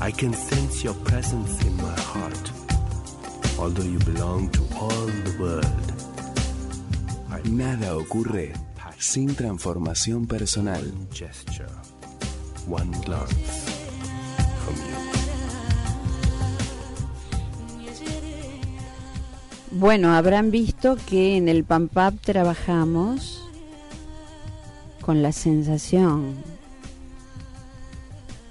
I 0.00 0.10
can 0.10 0.32
sense 0.32 0.82
your 0.82 0.94
presence 0.94 1.64
in 1.64 1.76
my 1.76 2.00
heart. 2.00 2.57
Although 3.58 3.84
you 3.84 3.98
belong 4.00 4.50
to 4.50 4.62
all 4.80 5.06
the 5.24 5.36
world, 5.38 5.92
I 7.28 7.48
Nada 7.48 7.96
ocurre 7.96 8.52
sin 8.98 9.34
transformación 9.34 10.26
personal. 10.26 10.82
One 10.82 11.08
gesture, 11.12 11.70
one 12.66 12.90
glance 13.04 13.64
from 14.64 14.76
you. 14.76 14.98
Bueno, 19.70 20.14
habrán 20.14 20.50
visto 20.50 20.96
que 21.06 21.36
en 21.36 21.48
el 21.48 21.64
PAMPAP 21.64 22.20
trabajamos 22.20 23.44
con 25.00 25.22
la 25.22 25.32
sensación. 25.32 26.34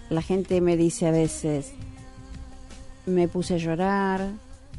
La 0.09 0.21
gente 0.21 0.61
me 0.61 0.77
dice 0.77 1.07
a 1.07 1.11
veces, 1.11 1.73
me 3.05 3.27
puse 3.27 3.55
a 3.55 3.57
llorar, 3.57 4.31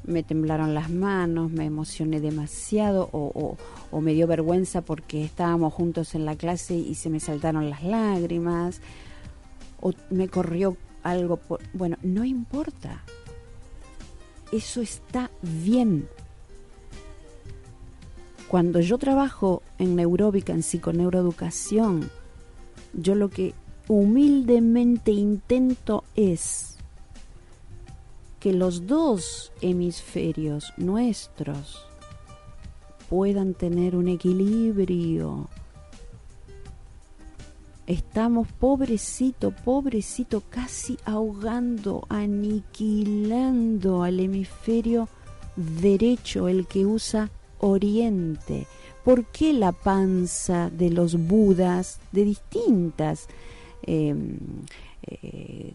me 0.08 0.22
temblaron 0.22 0.74
las 0.74 0.90
manos, 0.90 1.50
me 1.52 1.64
emocioné 1.66 2.20
demasiado 2.20 3.08
o, 3.12 3.30
o- 3.34 3.56
o 3.90 4.00
me 4.00 4.14
dio 4.14 4.26
vergüenza 4.26 4.80
porque 4.80 5.22
estábamos 5.24 5.72
juntos 5.74 6.14
en 6.14 6.24
la 6.24 6.34
clase 6.34 6.74
y 6.74 6.94
se 6.96 7.10
me 7.10 7.20
saltaron 7.20 7.70
las 7.70 7.82
lágrimas 7.84 8.80
o 9.80 9.92
me 10.10 10.28
corrió 10.28 10.76
algo 11.02 11.36
por... 11.36 11.60
Bueno, 11.74 11.96
no 12.02 12.24
importa. 12.24 13.02
Eso 14.50 14.80
está 14.80 15.30
bien. 15.42 16.08
Cuando 18.48 18.80
yo 18.80 18.96
trabajo 18.96 19.62
en 19.78 19.94
neuróbica, 19.94 20.52
en 20.54 20.62
psiconeuroeducación, 20.62 22.10
yo 22.94 23.14
lo 23.14 23.28
que 23.28 23.52
humildemente 23.88 25.10
intento 25.12 26.04
es 26.16 26.77
que 28.40 28.52
los 28.52 28.86
dos 28.86 29.52
hemisferios 29.60 30.72
nuestros 30.76 31.86
puedan 33.08 33.54
tener 33.54 33.96
un 33.96 34.08
equilibrio. 34.08 35.48
Estamos 37.86 38.48
pobrecito, 38.52 39.50
pobrecito, 39.50 40.42
casi 40.50 40.98
ahogando, 41.06 42.04
aniquilando 42.10 44.02
al 44.02 44.20
hemisferio 44.20 45.08
derecho, 45.56 46.48
el 46.48 46.66
que 46.66 46.84
usa 46.84 47.30
oriente. 47.60 48.66
¿Por 49.04 49.24
qué 49.24 49.54
la 49.54 49.72
panza 49.72 50.68
de 50.68 50.90
los 50.90 51.16
budas 51.16 51.98
de 52.12 52.24
distintas 52.24 53.26
eh, 53.84 54.14
eh, 55.06 55.72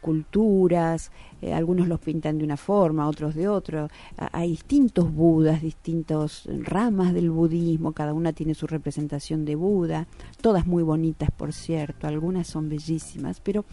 culturas, 0.00 1.10
eh, 1.42 1.52
algunos 1.52 1.88
los 1.88 2.00
pintan 2.00 2.38
de 2.38 2.44
una 2.44 2.56
forma, 2.56 3.08
otros 3.08 3.34
de 3.34 3.48
otro. 3.48 3.88
Hay 4.32 4.50
distintos 4.50 5.12
budas, 5.12 5.62
distintas 5.62 6.44
ramas 6.46 7.12
del 7.14 7.30
budismo, 7.30 7.92
cada 7.92 8.12
una 8.12 8.32
tiene 8.32 8.54
su 8.54 8.66
representación 8.66 9.44
de 9.44 9.54
Buda, 9.54 10.06
todas 10.40 10.66
muy 10.66 10.82
bonitas, 10.82 11.30
por 11.30 11.52
cierto, 11.52 12.06
algunas 12.06 12.46
son 12.46 12.68
bellísimas, 12.68 13.40
pero 13.40 13.64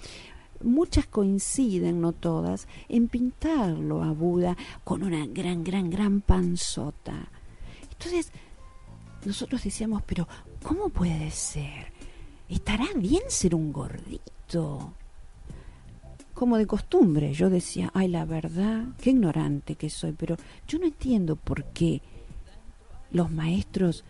muchas 0.64 1.06
coinciden, 1.08 2.02
no 2.02 2.12
todas, 2.12 2.68
en 2.90 3.08
pintarlo 3.08 4.04
a 4.04 4.12
Buda 4.12 4.58
con 4.84 5.04
una 5.04 5.26
gran, 5.28 5.64
gran, 5.64 5.90
gran 5.90 6.22
panzota. 6.22 7.30
Entonces, 7.92 8.32
nosotros 9.26 9.64
decíamos, 9.64 10.04
pero 10.06 10.28
¿cómo 10.64 10.90
puede 10.90 11.32
ser? 11.32 11.94
¿Estará 12.48 12.86
bien 12.96 13.24
ser 13.28 13.56
un 13.56 13.74
gordito? 13.74 14.94
Como 16.36 16.58
de 16.58 16.68
costumbre. 16.68 17.34
Yo 17.34 17.50
decía, 17.50 17.90
ay, 17.96 18.10
la 18.10 18.26
verdad, 18.26 18.90
qué 19.02 19.10
ignorante 19.10 19.76
que 19.76 19.90
soy, 19.90 20.12
pero 20.12 20.36
yo 20.68 20.78
no 20.78 20.86
entiendo 20.86 21.36
por 21.38 21.64
qué 21.66 22.02
los 23.12 23.32
maestros 23.32 24.04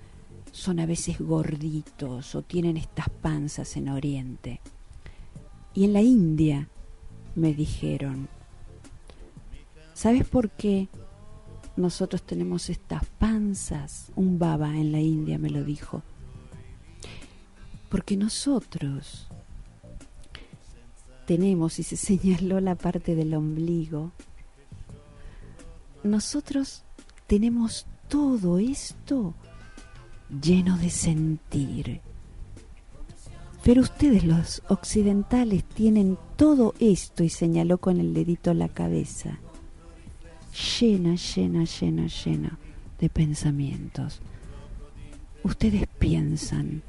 son 0.51 0.79
a 0.79 0.85
veces 0.85 1.19
gorditos 1.19 2.33
o 2.35 2.41
tienen 2.41 2.75
estas 2.75 3.09
panzas 3.09 3.77
en 3.77 3.89
Oriente. 3.89 4.59
Y 5.73 5.85
en 5.85 5.93
la 5.93 6.01
India 6.01 6.67
me 7.35 7.53
dijeron, 7.53 8.27
¿sabes 9.93 10.27
por 10.27 10.49
qué 10.49 10.87
nosotros 11.75 12.23
tenemos 12.23 12.69
estas 12.69 13.05
panzas? 13.05 14.11
Un 14.15 14.39
baba 14.39 14.75
en 14.75 14.91
la 14.91 14.99
India 14.99 15.37
me 15.37 15.49
lo 15.49 15.63
dijo. 15.63 16.01
Porque 17.89 18.17
nosotros 18.17 19.27
tenemos, 21.25 21.79
y 21.79 21.83
se 21.83 21.97
señaló 21.97 22.59
la 22.59 22.75
parte 22.75 23.15
del 23.15 23.33
ombligo, 23.33 24.11
nosotros 26.03 26.83
tenemos 27.27 27.87
todo 28.07 28.59
esto 28.59 29.33
lleno 30.41 30.77
de 30.77 30.89
sentir. 30.89 32.01
Pero 33.63 33.81
ustedes 33.81 34.23
los 34.23 34.61
occidentales 34.69 35.63
tienen 35.63 36.17
todo 36.35 36.75
esto, 36.79 37.23
y 37.23 37.29
señaló 37.29 37.79
con 37.79 37.99
el 37.99 38.13
dedito 38.13 38.53
la 38.53 38.69
cabeza, 38.69 39.39
llena, 40.79 41.15
llena, 41.15 41.63
llena, 41.63 42.07
llena 42.07 42.59
de 42.99 43.09
pensamientos. 43.09 44.21
Ustedes 45.43 45.87
piensan, 45.99 46.83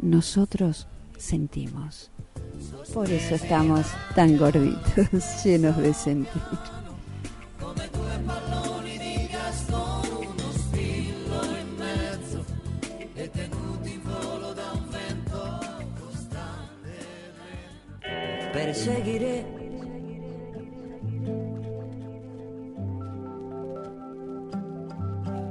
nosotros 0.00 0.88
sentimos. 1.18 2.10
Por 2.92 3.08
eso 3.10 3.34
estamos 3.36 3.86
tan 4.14 4.36
gorditos, 4.36 5.44
llenos 5.44 5.76
de 5.76 5.94
sentir. 5.94 6.42
perseguiré. 18.52 19.44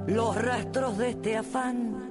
Los 0.08 0.36
rastros 0.42 0.98
de 0.98 1.10
este 1.10 1.38
afán. 1.38 2.09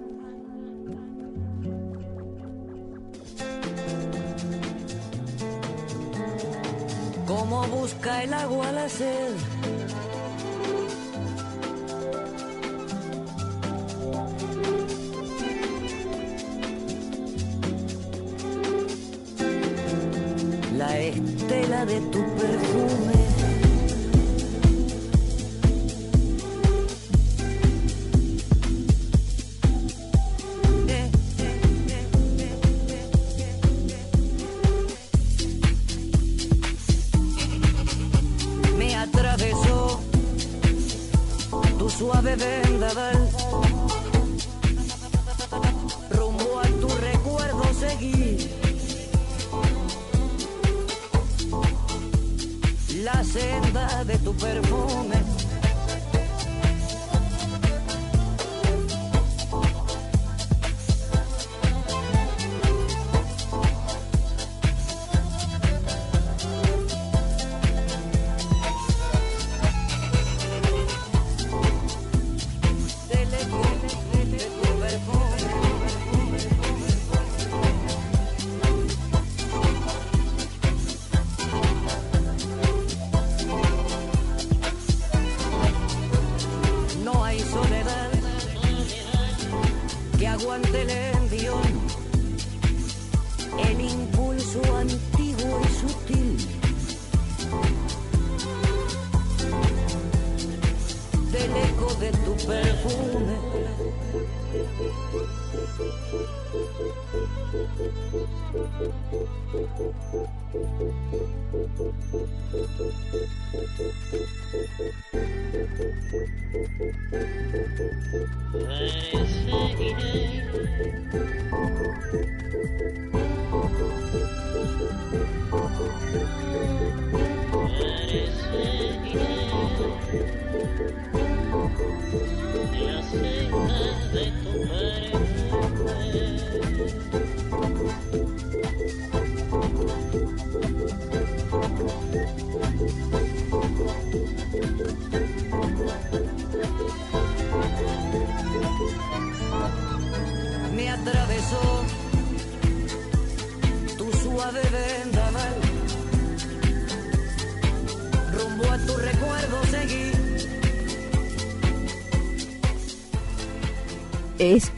Como 7.28 7.62
busca 7.68 8.22
el 8.24 8.32
agua 8.32 8.72
la 8.72 8.88
sed. 8.88 9.34
la 20.78 20.98
estela 20.98 21.84
de 21.84 22.00
tu 22.12 22.24
perfume. 22.36 23.17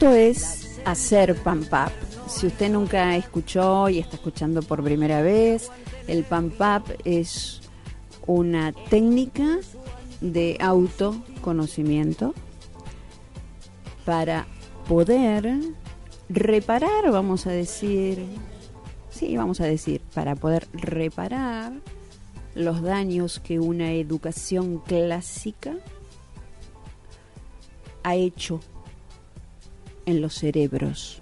Esto 0.01 0.15
es 0.15 0.81
hacer 0.83 1.35
pump 1.43 1.71
up. 1.73 1.91
Si 2.27 2.47
usted 2.47 2.71
nunca 2.71 3.15
escuchó 3.15 3.87
y 3.87 3.99
está 3.99 4.15
escuchando 4.15 4.63
por 4.63 4.83
primera 4.83 5.21
vez, 5.21 5.69
el 6.07 6.23
pump 6.23 6.59
up 6.59 6.97
es 7.05 7.61
una 8.25 8.71
técnica 8.71 9.59
de 10.19 10.57
autoconocimiento 10.59 12.33
para 14.03 14.47
poder 14.87 15.59
reparar, 16.29 17.11
vamos 17.11 17.45
a 17.45 17.51
decir, 17.51 18.25
sí, 19.11 19.37
vamos 19.37 19.61
a 19.61 19.65
decir, 19.65 20.01
para 20.15 20.35
poder 20.35 20.67
reparar 20.73 21.73
los 22.55 22.81
daños 22.81 23.39
que 23.39 23.59
una 23.59 23.91
educación 23.91 24.79
clásica 24.79 25.75
ha 28.01 28.15
hecho 28.15 28.61
en 30.05 30.21
los 30.21 30.35
cerebros. 30.35 31.21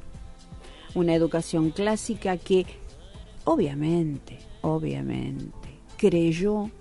Una 0.95 1.13
educación 1.13 1.71
clásica 1.71 2.37
que 2.37 2.65
obviamente, 3.43 4.39
obviamente, 4.61 5.69
creyó 5.97 6.71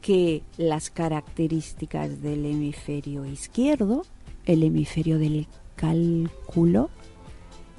que 0.00 0.42
las 0.56 0.90
características 0.90 2.22
del 2.22 2.44
hemisferio 2.44 3.24
izquierdo, 3.24 4.04
el 4.44 4.62
hemisferio 4.64 5.18
del 5.18 5.46
cálculo, 5.76 6.90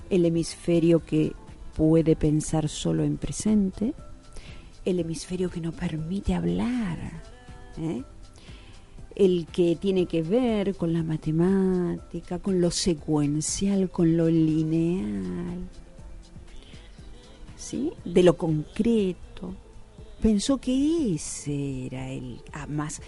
el 0.10 0.26
hemisferio 0.26 1.04
que 1.04 1.34
puede 1.76 2.16
pensar 2.16 2.70
solo 2.70 3.04
en 3.04 3.18
presente, 3.18 3.94
el 4.86 5.00
hemisferio 5.00 5.50
que 5.50 5.62
no 5.62 5.72
permite 5.72 6.34
hablar, 6.34 7.24
¿eh? 7.78 8.04
El 9.16 9.46
que 9.48 9.76
tiene 9.76 10.06
que 10.06 10.22
ver 10.22 10.76
con 10.76 10.94
la 10.94 11.04
matemática, 11.04 12.40
con 12.40 12.62
lo 12.62 12.72
secuencial, 12.72 13.90
con 13.90 14.18
lo 14.18 14.28
lineal, 14.30 15.70
¿sí? 17.56 17.92
de 18.04 18.24
lo 18.24 18.38
concreto. 18.38 19.54
Pensó 20.22 20.58
que 20.58 21.16
ese 21.16 21.88
era 21.88 22.10
el 22.10 22.42
ah, 22.54 22.66
más 22.68 23.02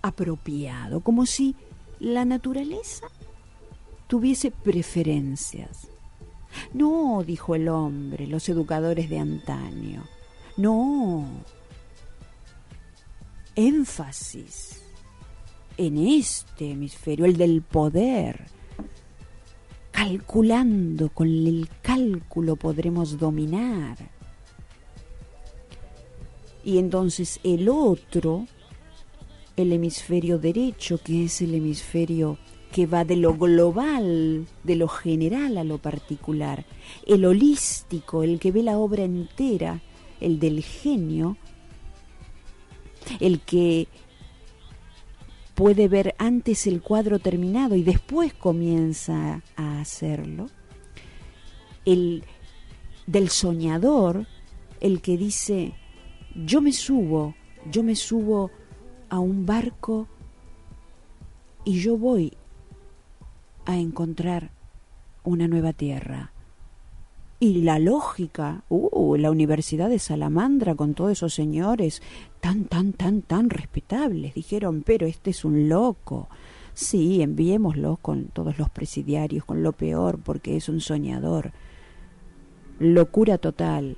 apropiado, 0.00 1.00
como 1.00 1.26
si 1.26 1.54
la 1.98 2.24
naturaleza 2.24 3.08
tuviese 4.06 4.50
preferencias. 4.50 5.88
No, 6.72 7.22
dijo 7.26 7.54
el 7.54 7.68
hombre, 7.68 8.26
los 8.26 8.48
educadores 8.48 9.10
de 9.10 9.18
antaño. 9.18 10.04
No. 10.56 11.26
Énfasis 13.54 14.85
en 15.76 15.98
este 15.98 16.70
hemisferio, 16.72 17.24
el 17.24 17.36
del 17.36 17.62
poder. 17.62 18.46
Calculando, 19.90 21.08
con 21.10 21.28
el 21.28 21.68
cálculo 21.82 22.56
podremos 22.56 23.18
dominar. 23.18 23.96
Y 26.64 26.78
entonces 26.78 27.40
el 27.44 27.68
otro, 27.68 28.46
el 29.56 29.72
hemisferio 29.72 30.38
derecho, 30.38 30.98
que 30.98 31.24
es 31.24 31.40
el 31.40 31.54
hemisferio 31.54 32.38
que 32.72 32.86
va 32.86 33.04
de 33.04 33.16
lo 33.16 33.34
global, 33.34 34.46
de 34.64 34.76
lo 34.76 34.88
general 34.88 35.56
a 35.56 35.64
lo 35.64 35.78
particular, 35.78 36.66
el 37.06 37.24
holístico, 37.24 38.22
el 38.22 38.38
que 38.38 38.52
ve 38.52 38.62
la 38.62 38.78
obra 38.78 39.04
entera, 39.04 39.80
el 40.20 40.40
del 40.40 40.62
genio, 40.62 41.36
el 43.20 43.40
que 43.40 43.88
puede 45.56 45.88
ver 45.88 46.14
antes 46.18 46.66
el 46.66 46.82
cuadro 46.82 47.18
terminado 47.18 47.74
y 47.76 47.82
después 47.82 48.34
comienza 48.34 49.42
a 49.56 49.80
hacerlo, 49.80 50.48
el 51.86 52.24
del 53.06 53.30
soñador, 53.30 54.26
el 54.80 55.00
que 55.00 55.16
dice, 55.16 55.72
yo 56.34 56.60
me 56.60 56.72
subo, 56.72 57.34
yo 57.70 57.82
me 57.82 57.96
subo 57.96 58.50
a 59.08 59.18
un 59.18 59.46
barco 59.46 60.08
y 61.64 61.80
yo 61.80 61.96
voy 61.96 62.36
a 63.64 63.78
encontrar 63.78 64.50
una 65.24 65.48
nueva 65.48 65.72
tierra. 65.72 66.32
Y 67.38 67.60
la 67.62 67.78
lógica, 67.78 68.62
uh, 68.70 69.16
la 69.16 69.30
Universidad 69.30 69.90
de 69.90 69.98
Salamandra 69.98 70.74
con 70.74 70.94
todos 70.94 71.12
esos 71.12 71.34
señores 71.34 72.00
tan, 72.40 72.64
tan, 72.64 72.94
tan, 72.94 73.20
tan 73.20 73.50
respetables, 73.50 74.34
dijeron, 74.34 74.82
pero 74.84 75.06
este 75.06 75.30
es 75.30 75.44
un 75.44 75.68
loco. 75.68 76.28
Sí, 76.72 77.20
enviémoslo 77.20 77.98
con 77.98 78.26
todos 78.28 78.58
los 78.58 78.70
presidiarios, 78.70 79.44
con 79.44 79.62
lo 79.62 79.72
peor, 79.72 80.18
porque 80.18 80.56
es 80.56 80.68
un 80.70 80.80
soñador. 80.80 81.52
Locura 82.78 83.38
total. 83.38 83.96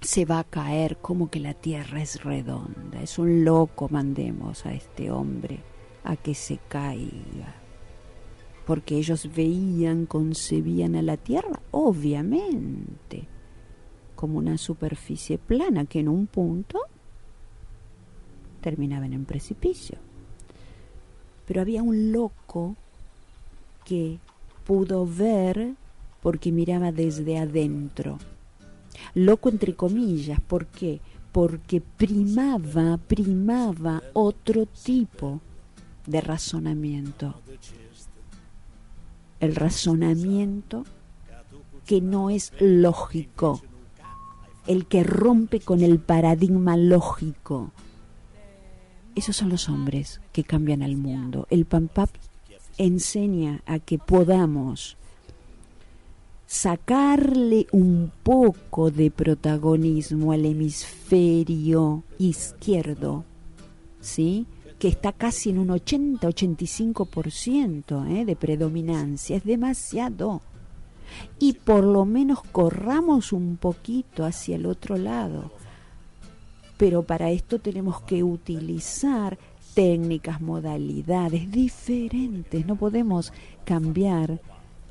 Se 0.00 0.24
va 0.24 0.38
a 0.38 0.44
caer 0.44 0.98
como 0.98 1.30
que 1.30 1.40
la 1.40 1.54
tierra 1.54 2.02
es 2.02 2.22
redonda. 2.22 3.02
Es 3.02 3.18
un 3.18 3.44
loco, 3.44 3.88
mandemos 3.90 4.64
a 4.66 4.72
este 4.72 5.10
hombre 5.10 5.60
a 6.04 6.16
que 6.16 6.34
se 6.34 6.58
caiga 6.68 7.63
porque 8.66 8.96
ellos 8.96 9.28
veían, 9.34 10.06
concebían 10.06 10.96
a 10.96 11.02
la 11.02 11.16
Tierra, 11.16 11.60
obviamente, 11.70 13.26
como 14.14 14.38
una 14.38 14.56
superficie 14.56 15.38
plana 15.38 15.84
que 15.84 16.00
en 16.00 16.08
un 16.08 16.26
punto 16.26 16.80
terminaba 18.60 19.04
en 19.06 19.14
un 19.14 19.24
precipicio. 19.26 19.98
Pero 21.46 21.60
había 21.60 21.82
un 21.82 22.12
loco 22.12 22.76
que 23.84 24.18
pudo 24.64 25.06
ver 25.06 25.74
porque 26.22 26.50
miraba 26.50 26.90
desde 26.90 27.36
adentro. 27.36 28.18
Loco 29.12 29.50
entre 29.50 29.74
comillas, 29.74 30.40
¿por 30.40 30.66
qué? 30.66 31.00
Porque 31.32 31.82
primaba, 31.82 32.96
primaba 32.96 34.02
otro 34.14 34.64
tipo 34.64 35.40
de 36.06 36.20
razonamiento 36.22 37.34
el 39.40 39.54
razonamiento 39.54 40.84
que 41.86 42.00
no 42.00 42.30
es 42.30 42.52
lógico, 42.60 43.60
el 44.66 44.86
que 44.86 45.04
rompe 45.04 45.60
con 45.60 45.82
el 45.82 45.98
paradigma 45.98 46.76
lógico. 46.76 47.72
Esos 49.14 49.36
son 49.36 49.50
los 49.50 49.68
hombres 49.68 50.20
que 50.32 50.44
cambian 50.44 50.82
al 50.82 50.96
mundo. 50.96 51.46
El 51.50 51.66
PAMPAP 51.66 52.10
enseña 52.78 53.62
a 53.66 53.78
que 53.78 53.98
podamos 53.98 54.96
sacarle 56.46 57.66
un 57.72 58.12
poco 58.22 58.90
de 58.90 59.10
protagonismo 59.10 60.32
al 60.32 60.44
hemisferio 60.46 62.02
izquierdo, 62.18 63.24
¿sí? 64.00 64.46
Que 64.78 64.88
está 64.88 65.12
casi 65.12 65.50
en 65.50 65.58
un 65.58 65.68
80-85% 65.68 68.10
¿eh? 68.10 68.24
de 68.24 68.36
predominancia, 68.36 69.36
es 69.36 69.44
demasiado. 69.44 70.40
Y 71.38 71.52
por 71.54 71.84
lo 71.84 72.04
menos 72.04 72.42
corramos 72.42 73.32
un 73.32 73.56
poquito 73.56 74.24
hacia 74.24 74.56
el 74.56 74.66
otro 74.66 74.96
lado. 74.96 75.52
Pero 76.76 77.04
para 77.04 77.30
esto 77.30 77.60
tenemos 77.60 78.00
que 78.02 78.24
utilizar 78.24 79.38
técnicas, 79.74 80.40
modalidades 80.40 81.50
diferentes. 81.50 82.66
No 82.66 82.76
podemos 82.76 83.32
cambiar 83.64 84.40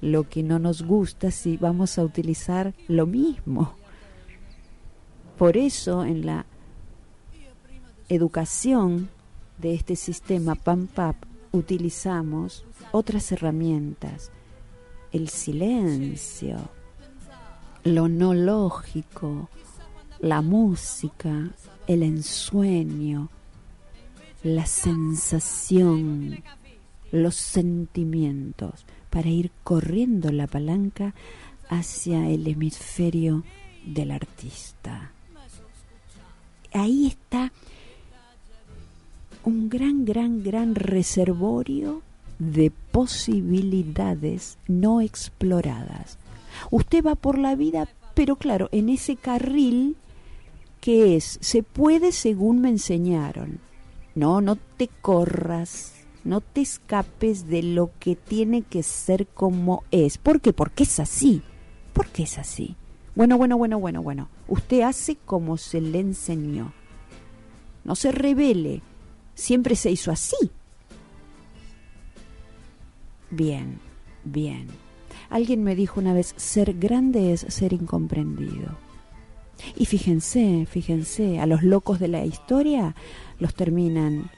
lo 0.02 0.30
que 0.30 0.44
no 0.44 0.60
nos 0.60 0.84
gusta 0.84 1.32
si 1.32 1.58
vamos 1.58 1.98
a 1.98 2.04
utilizar 2.04 2.74
lo 2.88 3.06
mismo. 3.06 3.76
Por 5.38 5.58
eso 5.58 6.06
en 6.06 6.26
la 6.26 6.46
educación 8.10 9.10
de 9.58 9.74
este 9.74 9.96
sistema 9.96 10.56
PAMPAP 10.56 11.16
utilizamos 11.52 12.66
otras 12.92 13.32
herramientas, 13.32 14.32
el 15.12 15.30
silencio, 15.30 16.58
lo 17.84 18.08
no 18.08 18.34
lógico, 18.34 19.50
la 20.20 20.42
música, 20.42 21.50
el 21.88 22.04
ensueño, 22.04 23.30
la 24.44 24.66
sensación, 24.66 26.44
los 27.12 27.36
sentimientos, 27.36 28.86
para 29.10 29.30
ir 29.30 29.52
corriendo 29.64 30.32
la 30.32 30.48
palanca 30.48 31.14
hacia 31.70 32.30
el 32.30 32.48
hemisferio 32.48 33.44
del 33.86 34.12
artista. 34.12 35.12
Ahí 36.74 37.08
está 37.08 37.52
un 39.46 39.70
gran, 39.70 40.06
gran, 40.06 40.44
gran 40.44 40.76
reservorio 40.76 42.02
de 42.40 42.72
posibilidades 42.92 44.58
no 44.68 45.02
exploradas. 45.02 46.18
Usted 46.72 47.04
va 47.04 47.16
por 47.16 47.38
la 47.38 47.56
vida, 47.56 47.88
pero 48.14 48.36
claro, 48.36 48.70
en 48.72 48.90
ese 48.90 49.16
carril 49.16 49.98
que 50.82 51.16
es, 51.16 51.38
se 51.42 51.64
puede 51.64 52.12
según 52.12 52.60
me 52.60 52.70
enseñaron. 52.70 53.60
No, 54.16 54.42
no 54.42 54.58
te 54.58 54.90
corras, 55.02 55.94
no 56.24 56.42
te 56.42 56.62
escapes 56.62 57.48
de 57.48 57.64
lo 57.64 57.92
que 58.00 58.16
tiene 58.16 58.62
que 58.62 58.84
ser 58.84 59.28
como 59.28 59.84
es. 59.92 60.18
¿Por 60.18 60.42
qué? 60.42 60.54
Porque 60.54 60.84
es 60.84 61.00
así. 61.00 61.42
¿Por 61.94 62.08
qué 62.08 62.24
es 62.24 62.38
así? 62.38 62.76
Bueno, 63.16 63.38
bueno, 63.38 63.58
bueno, 63.58 63.80
bueno, 63.80 64.02
bueno. 64.02 64.30
Usted 64.48 64.82
hace 64.82 65.16
como 65.16 65.58
se 65.58 65.82
le 65.82 66.00
enseñó. 66.00 66.74
No 67.84 67.96
se 67.96 68.12
revele. 68.12 68.82
Siempre 69.36 69.76
se 69.76 69.92
hizo 69.92 70.12
así. 70.12 70.52
Bien, 73.30 73.80
bien. 74.24 74.68
Alguien 75.30 75.64
me 75.64 75.76
dijo 75.76 76.00
una 76.00 76.14
vez, 76.14 76.34
ser 76.38 76.74
grande 76.74 77.34
es 77.34 77.42
ser 77.42 77.74
incomprendido. 77.74 78.78
Y 79.76 79.86
fíjense, 79.86 80.68
fíjense, 80.70 81.40
a 81.40 81.46
los 81.46 81.64
locos 81.64 82.00
de 82.00 82.08
la 82.08 82.26
historia 82.26 82.96
los 83.40 83.56
terminan 83.56 84.30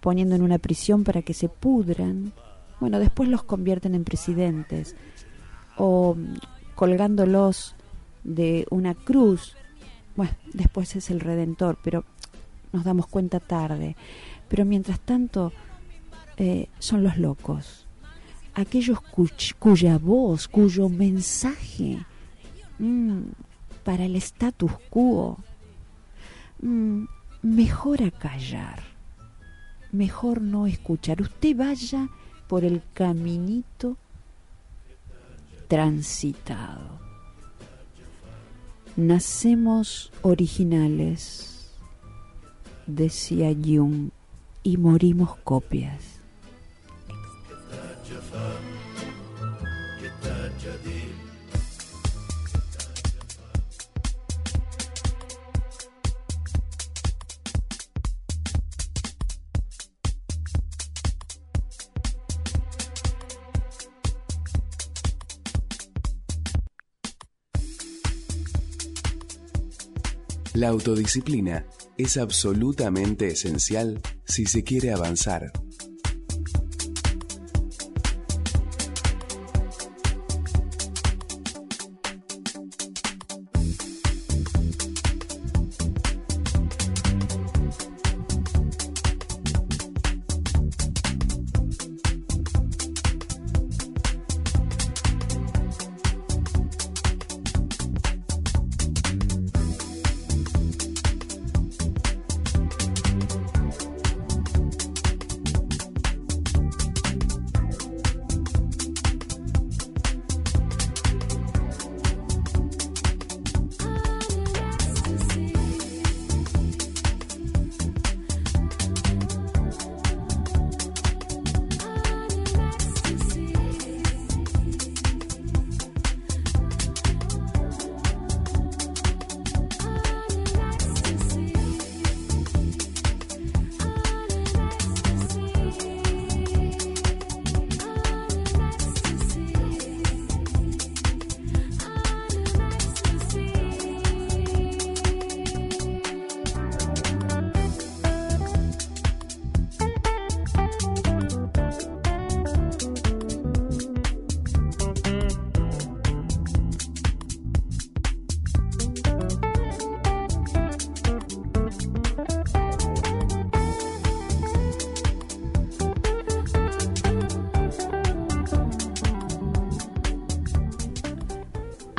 poniendo 0.00 0.34
en 0.34 0.42
una 0.42 0.58
prisión 0.58 1.04
para 1.04 1.22
que 1.22 1.34
se 1.34 1.48
pudran. 1.48 2.32
Bueno, 2.80 2.98
después 2.98 3.28
los 3.28 3.42
convierten 3.42 3.94
en 3.94 4.04
presidentes 4.04 4.96
o 5.76 6.16
colgándolos 6.74 7.74
de 8.24 8.66
una 8.70 8.94
cruz. 8.94 9.56
Bueno, 10.16 10.32
después 10.52 10.96
es 10.96 11.10
el 11.10 11.20
redentor, 11.20 11.78
pero 11.82 12.04
nos 12.78 12.84
damos 12.84 13.08
cuenta 13.08 13.40
tarde. 13.40 13.96
Pero 14.48 14.64
mientras 14.64 15.00
tanto 15.00 15.52
eh, 16.36 16.68
son 16.78 17.02
los 17.02 17.18
locos, 17.18 17.86
aquellos 18.54 19.00
cuya 19.58 19.98
voz, 19.98 20.46
cuyo 20.46 20.88
mensaje 20.88 21.98
mm, 22.78 23.22
para 23.82 24.04
el 24.04 24.14
status 24.16 24.72
quo, 24.90 25.38
mm, 26.62 27.04
mejor 27.42 28.04
a 28.04 28.12
callar, 28.12 28.84
mejor 29.90 30.40
no 30.40 30.68
escuchar. 30.68 31.20
Usted 31.20 31.56
vaya 31.56 32.08
por 32.46 32.64
el 32.64 32.80
caminito 32.94 33.96
transitado. 35.66 37.08
Nacemos 38.96 40.12
originales, 40.22 41.57
decía 42.88 43.54
Jung, 43.54 44.10
y 44.62 44.76
morimos 44.76 45.36
copias. 45.44 46.02
La 70.54 70.70
autodisciplina 70.70 71.64
es 71.98 72.16
absolutamente 72.16 73.26
esencial 73.26 74.00
si 74.24 74.46
se 74.46 74.62
quiere 74.62 74.92
avanzar. 74.92 75.52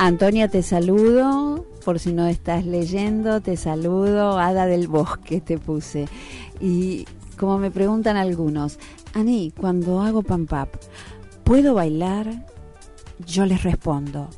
Antonia, 0.02 0.48
te 0.48 0.62
saludo, 0.62 1.66
por 1.84 1.98
si 1.98 2.14
no 2.14 2.26
estás 2.26 2.64
leyendo, 2.64 3.42
te 3.42 3.58
saludo, 3.58 4.38
Hada 4.38 4.64
del 4.64 4.88
Bosque 4.88 5.42
te 5.42 5.58
puse. 5.58 6.08
Y 6.58 7.04
como 7.36 7.58
me 7.58 7.70
preguntan 7.70 8.16
algunos, 8.16 8.78
Ani, 9.12 9.50
cuando 9.50 10.00
hago 10.00 10.22
pam 10.22 10.46
pam, 10.46 10.68
¿puedo 11.44 11.74
bailar? 11.74 12.46
Yo 13.26 13.44
les 13.44 13.62
respondo, 13.62 14.30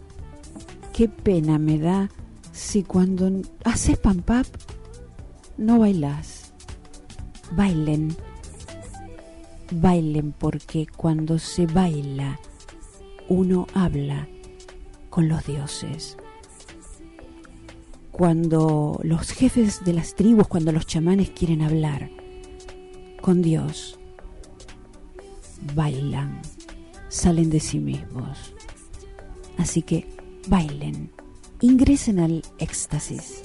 qué 0.92 1.08
pena 1.08 1.60
me 1.60 1.78
da 1.78 2.10
si 2.50 2.82
cuando 2.82 3.30
haces 3.62 3.96
pam 3.98 4.20
pam 4.20 4.42
no 5.58 5.78
bailas. 5.78 6.54
Bailen, 7.52 8.16
bailen 9.70 10.32
porque 10.32 10.88
cuando 10.88 11.38
se 11.38 11.66
baila 11.66 12.40
uno 13.28 13.68
habla 13.74 14.26
con 15.12 15.28
los 15.28 15.44
dioses. 15.44 16.16
cuando 18.12 18.98
los 19.02 19.30
jefes 19.30 19.84
de 19.84 19.92
las 19.92 20.14
tribus, 20.14 20.48
cuando 20.48 20.72
los 20.72 20.86
chamanes 20.86 21.30
quieren 21.30 21.60
hablar 21.60 22.10
con 23.20 23.42
Dios, 23.42 23.98
bailan, 25.74 26.40
salen 27.08 27.50
de 27.50 27.60
sí 27.60 27.78
mismos. 27.78 28.54
Así 29.58 29.82
que 29.82 30.06
bailen, 30.48 31.10
ingresen 31.60 32.18
al 32.18 32.42
éxtasis. 32.58 33.42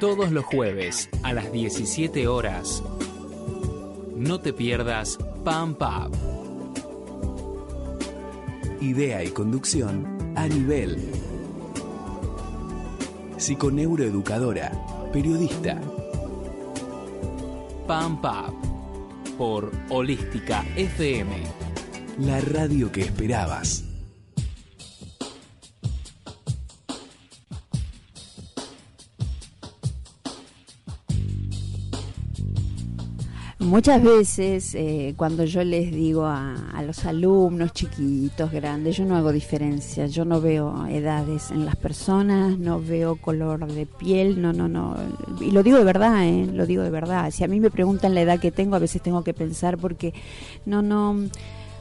Todos 0.00 0.32
los 0.32 0.46
jueves 0.46 1.10
a 1.22 1.34
las 1.34 1.52
17 1.52 2.26
horas. 2.26 2.82
No 4.16 4.40
te 4.40 4.54
pierdas 4.54 5.18
Pam 5.44 5.74
Pam. 5.74 6.10
Idea 8.80 9.22
y 9.22 9.28
conducción 9.28 10.32
a 10.36 10.48
nivel. 10.48 10.96
Psiconeuroeducadora, 13.36 14.72
periodista. 15.12 15.78
Pam 17.86 18.22
Pam. 18.22 18.54
Por 19.36 19.70
Holística 19.90 20.64
FM. 20.76 21.42
La 22.20 22.40
radio 22.40 22.90
que 22.90 23.02
esperabas. 23.02 23.89
Muchas 33.70 34.02
veces 34.02 34.74
eh, 34.74 35.14
cuando 35.16 35.44
yo 35.44 35.62
les 35.62 35.92
digo 35.92 36.26
a, 36.26 36.82
los 36.84 37.04
alumnos 37.04 37.72
chiquitos, 37.72 38.50
grandes, 38.50 38.96
yo 38.96 39.04
no 39.04 39.14
hago 39.14 39.30
diferencia, 39.30 40.08
yo 40.08 40.24
no 40.24 40.40
veo 40.40 40.88
edades 40.88 41.52
en 41.52 41.64
las 41.64 41.76
personas, 41.76 42.58
no 42.58 42.80
veo 42.80 43.14
color 43.14 43.72
de 43.72 43.86
piel, 43.86 44.42
no, 44.42 44.52
no, 44.52 44.66
no, 44.66 44.96
y 45.40 45.52
lo 45.52 45.62
digo 45.62 45.78
de 45.78 45.84
verdad, 45.84 46.26
eh, 46.26 46.48
lo 46.52 46.66
digo 46.66 46.82
de 46.82 46.90
verdad. 46.90 47.30
Si 47.30 47.44
a 47.44 47.46
mí 47.46 47.60
me 47.60 47.70
preguntan 47.70 48.12
la 48.12 48.22
edad 48.22 48.40
que 48.40 48.50
tengo, 48.50 48.74
a 48.74 48.80
veces 48.80 49.02
tengo 49.02 49.22
que 49.22 49.34
pensar 49.34 49.78
porque 49.78 50.14
no, 50.66 50.82
no, 50.82 51.14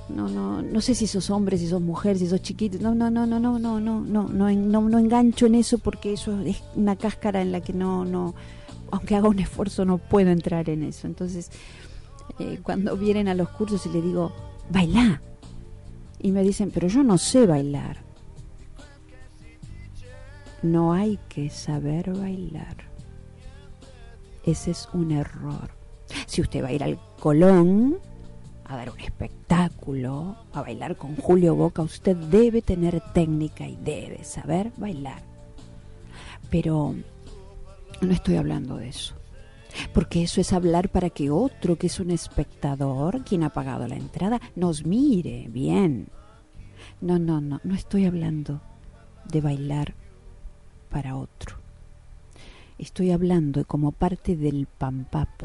no, 0.09 0.29
no, 0.29 0.61
no 0.61 0.81
sé 0.81 0.93
si 0.93 1.07
sos 1.07 1.31
hombre, 1.31 1.57
si 1.57 1.67
sos 1.67 1.81
mujer, 1.81 2.19
si 2.19 2.27
sos 2.27 2.43
chiquito, 2.43 2.77
no, 2.79 2.93
no, 2.93 3.09
no, 3.09 3.25
no, 3.25 3.39
no, 3.39 3.57
no, 3.57 3.79
no, 3.79 3.99
no, 3.99 4.27
no, 4.27 4.51
no, 4.51 4.89
no 4.89 4.99
engancho 4.99 5.47
en 5.47 5.55
eso 5.55 5.79
porque 5.79 6.13
eso 6.13 6.39
es 6.41 6.61
una 6.75 6.95
cáscara 6.95 7.41
en 7.41 7.51
la 7.51 7.61
que 7.61 7.73
no, 7.73 8.05
no 8.05 8.35
aunque 8.91 9.15
haga 9.15 9.29
un 9.29 9.39
esfuerzo 9.39 9.85
no 9.85 9.97
puedo 9.97 10.29
entrar 10.29 10.69
en 10.69 10.83
eso. 10.83 11.07
Entonces, 11.07 11.51
eh, 12.39 12.59
cuando 12.63 12.95
vienen 12.95 13.27
a 13.27 13.33
los 13.33 13.49
cursos 13.49 13.85
y 13.85 13.89
le 13.89 14.01
digo, 14.01 14.31
baila. 14.69 15.21
Y 16.19 16.31
me 16.31 16.43
dicen, 16.43 16.71
pero 16.71 16.87
yo 16.87 17.03
no 17.03 17.17
sé 17.17 17.45
bailar. 17.45 17.97
No 20.61 20.93
hay 20.93 21.17
que 21.29 21.49
saber 21.49 22.11
bailar. 22.13 22.75
Ese 24.43 24.71
es 24.71 24.89
un 24.93 25.11
error. 25.11 25.71
Si 26.25 26.41
usted 26.41 26.63
va 26.63 26.69
a 26.69 26.73
ir 26.73 26.83
al 26.83 26.99
Colón 27.19 27.99
a 28.65 28.75
dar 28.75 28.89
un 28.89 28.99
espectáculo, 28.99 30.35
a 30.53 30.61
bailar 30.61 30.95
con 30.95 31.15
Julio 31.15 31.55
Boca, 31.55 31.81
usted 31.81 32.15
debe 32.15 32.61
tener 32.61 33.01
técnica 33.13 33.65
y 33.67 33.77
debe 33.77 34.23
saber 34.23 34.71
bailar. 34.77 35.23
Pero 36.49 36.95
no 38.01 38.11
estoy 38.11 38.35
hablando 38.35 38.77
de 38.77 38.89
eso. 38.89 39.15
Porque 39.93 40.23
eso 40.23 40.41
es 40.41 40.53
hablar 40.53 40.89
para 40.89 41.09
que 41.09 41.29
otro, 41.29 41.77
que 41.77 41.87
es 41.87 41.99
un 41.99 42.11
espectador, 42.11 43.23
quien 43.23 43.43
ha 43.43 43.49
pagado 43.49 43.87
la 43.87 43.95
entrada, 43.95 44.41
nos 44.55 44.85
mire 44.85 45.47
bien. 45.49 46.07
No, 47.01 47.19
no, 47.19 47.39
no, 47.39 47.59
no 47.63 47.75
estoy 47.75 48.05
hablando 48.05 48.61
de 49.25 49.41
bailar 49.41 49.93
para 50.89 51.15
otro. 51.15 51.57
Estoy 52.77 53.11
hablando 53.11 53.65
como 53.65 53.91
parte 53.91 54.35
del 54.35 54.65
pampap, 54.65 55.43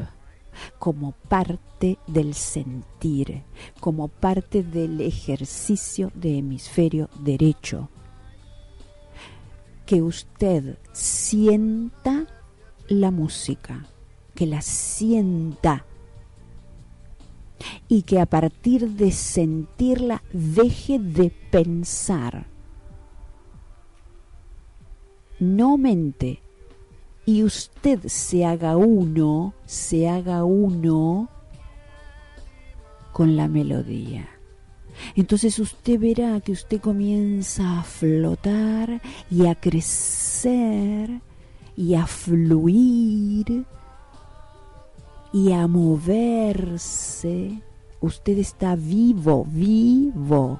como 0.79 1.11
parte 1.11 1.99
del 2.07 2.33
sentir, 2.33 3.43
como 3.79 4.07
parte 4.07 4.63
del 4.63 5.01
ejercicio 5.01 6.11
de 6.15 6.37
hemisferio 6.37 7.09
derecho. 7.19 7.89
Que 9.85 10.01
usted 10.01 10.77
sienta 10.93 12.25
la 12.87 13.11
música, 13.11 13.85
que 14.33 14.45
la 14.45 14.61
sienta 14.61 15.85
y 17.87 18.03
que 18.03 18.19
a 18.19 18.25
partir 18.25 18.91
de 18.91 19.11
sentirla 19.11 20.23
deje 20.33 20.99
de 20.99 21.31
pensar. 21.51 22.47
No 25.39 25.77
mente 25.77 26.41
y 27.25 27.43
usted 27.43 27.99
se 28.07 28.45
haga 28.45 28.77
uno, 28.77 29.53
se 29.65 30.07
haga 30.07 30.43
uno 30.43 31.29
con 33.11 33.35
la 33.35 33.47
melodía. 33.47 34.29
Entonces 35.15 35.59
usted 35.59 35.99
verá 35.99 36.39
que 36.39 36.51
usted 36.51 36.79
comienza 36.79 37.79
a 37.79 37.83
flotar 37.83 39.01
y 39.29 39.47
a 39.47 39.55
crecer 39.55 41.21
y 41.75 41.95
a 41.95 42.07
fluir 42.07 43.65
y 45.33 45.51
a 45.51 45.67
moverse. 45.67 47.61
Usted 48.01 48.37
está 48.37 48.75
vivo, 48.75 49.45
vivo, 49.47 50.59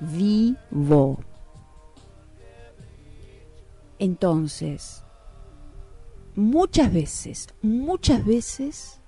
vivo. 0.00 1.18
Entonces, 3.98 5.02
muchas 6.34 6.92
veces, 6.92 7.48
muchas 7.62 8.24
veces, 8.24 9.00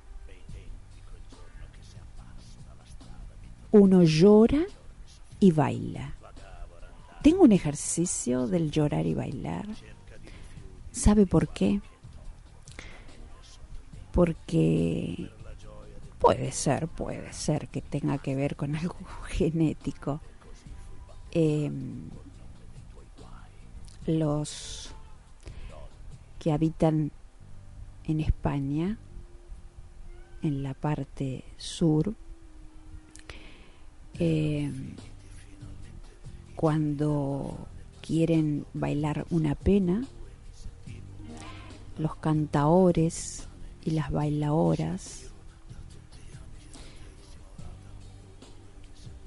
uno 3.71 4.03
llora 4.03 4.63
y 5.41 5.51
baila. 5.51 6.15
Tengo 7.23 7.45
un 7.45 7.53
ejercicio 7.53 8.47
del 8.49 8.71
llorar 8.71 9.07
y 9.07 9.15
bailar. 9.15 9.67
¿Sabe 10.93 11.27
por 11.27 11.49
qué? 11.49 11.81
Porque 14.13 15.31
puede 16.19 16.53
ser, 16.53 16.87
puede 16.87 17.33
ser 17.33 17.69
que 17.69 17.81
tenga 17.81 18.19
que 18.19 18.37
ver 18.37 18.57
con 18.57 18.77
algo 18.77 18.97
genético. 19.27 20.21
Em, 21.33 22.11
los 24.07 24.95
que 26.39 26.53
habitan 26.53 27.11
en 28.05 28.21
España, 28.21 28.99
en 30.43 30.63
la 30.63 30.75
parte 30.75 31.45
sur, 31.57 32.15
eh, 34.19 34.71
cuando 36.55 37.67
quieren 38.03 38.67
bailar 38.75 39.25
una 39.31 39.55
pena, 39.55 40.05
los 41.99 42.17
cantaores 42.17 43.49
y 43.85 43.91
las 43.93 44.11
bailadoras, 44.11 45.33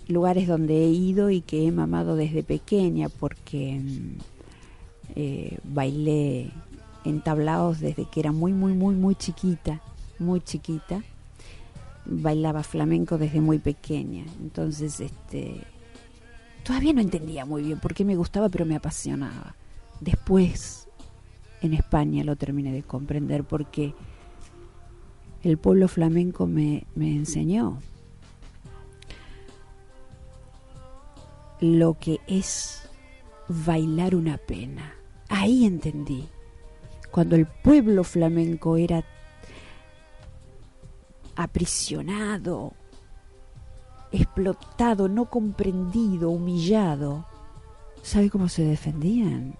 lugares 0.07 0.47
donde 0.47 0.85
he 0.85 0.89
ido 0.89 1.29
y 1.29 1.41
que 1.41 1.67
he 1.67 1.71
mamado 1.71 2.15
desde 2.15 2.43
pequeña 2.43 3.09
porque 3.09 3.79
mm, 3.79 4.17
eh, 5.15 5.57
bailé 5.63 6.51
entablados 7.03 7.79
desde 7.79 8.05
que 8.05 8.19
era 8.19 8.31
muy, 8.31 8.51
muy, 8.53 8.73
muy, 8.73 8.95
muy 8.95 9.15
chiquita, 9.15 9.81
muy 10.19 10.41
chiquita. 10.41 11.03
Bailaba 12.05 12.63
flamenco 12.63 13.17
desde 13.17 13.41
muy 13.41 13.59
pequeña. 13.59 14.25
Entonces, 14.39 14.99
este, 14.99 15.61
todavía 16.63 16.93
no 16.93 17.01
entendía 17.01 17.45
muy 17.45 17.63
bien 17.63 17.79
por 17.79 17.93
qué 17.93 18.05
me 18.05 18.15
gustaba, 18.15 18.49
pero 18.49 18.65
me 18.65 18.75
apasionaba. 18.75 19.55
Después, 20.01 20.84
en 21.61 21.73
España 21.73 22.23
lo 22.23 22.35
terminé 22.35 22.71
de 22.73 22.83
comprender 22.83 23.43
porque 23.43 23.93
el 25.43 25.57
pueblo 25.57 25.87
flamenco 25.87 26.47
me, 26.47 26.85
me 26.95 27.15
enseñó 27.15 27.79
lo 31.59 31.95
que 31.95 32.19
es 32.27 32.89
bailar 33.47 34.15
una 34.15 34.37
pena. 34.37 34.95
Ahí 35.29 35.65
entendí, 35.65 36.27
cuando 37.11 37.35
el 37.35 37.45
pueblo 37.47 38.03
flamenco 38.03 38.77
era 38.77 39.03
aprisionado, 41.35 42.73
explotado, 44.11 45.07
no 45.07 45.29
comprendido, 45.29 46.29
humillado, 46.29 47.25
¿sabe 48.01 48.29
cómo 48.29 48.49
se 48.49 48.63
defendían? 48.63 49.55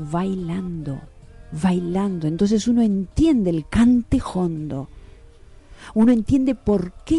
Bailando, 0.00 1.00
bailando. 1.52 2.26
Entonces 2.26 2.66
uno 2.68 2.82
entiende 2.82 3.50
el 3.50 3.68
cante 3.68 4.20
hondo, 4.22 4.88
uno 5.94 6.12
entiende 6.12 6.54
por 6.54 6.92
qué 7.04 7.18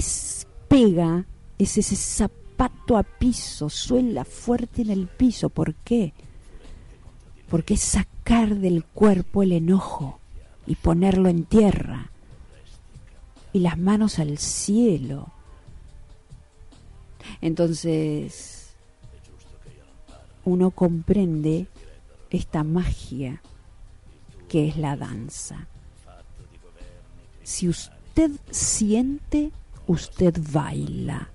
pega 0.67 1.25
ese 1.57 1.82
zapato 1.84 2.97
a 2.97 3.03
piso, 3.03 3.69
suela 3.69 4.25
fuerte 4.25 4.82
en 4.82 4.89
el 4.89 5.07
piso. 5.07 5.49
¿Por 5.49 5.75
qué? 5.75 6.13
Porque 7.49 7.75
es 7.75 7.82
sacar 7.82 8.55
del 8.55 8.84
cuerpo 8.86 9.43
el 9.43 9.51
enojo 9.51 10.19
y 10.65 10.75
ponerlo 10.75 11.29
en 11.29 11.43
tierra 11.43 12.11
y 13.53 13.59
las 13.59 13.77
manos 13.77 14.19
al 14.19 14.38
cielo. 14.38 15.32
Entonces, 17.41 18.73
uno 20.45 20.71
comprende 20.71 21.67
esta 22.38 22.63
magia 22.63 23.41
que 24.47 24.67
es 24.67 24.77
la 24.77 24.97
danza. 24.97 25.67
Si 27.43 27.67
usted 27.67 28.32
siente, 28.49 29.51
usted 29.88 30.38
baila. 30.51 31.29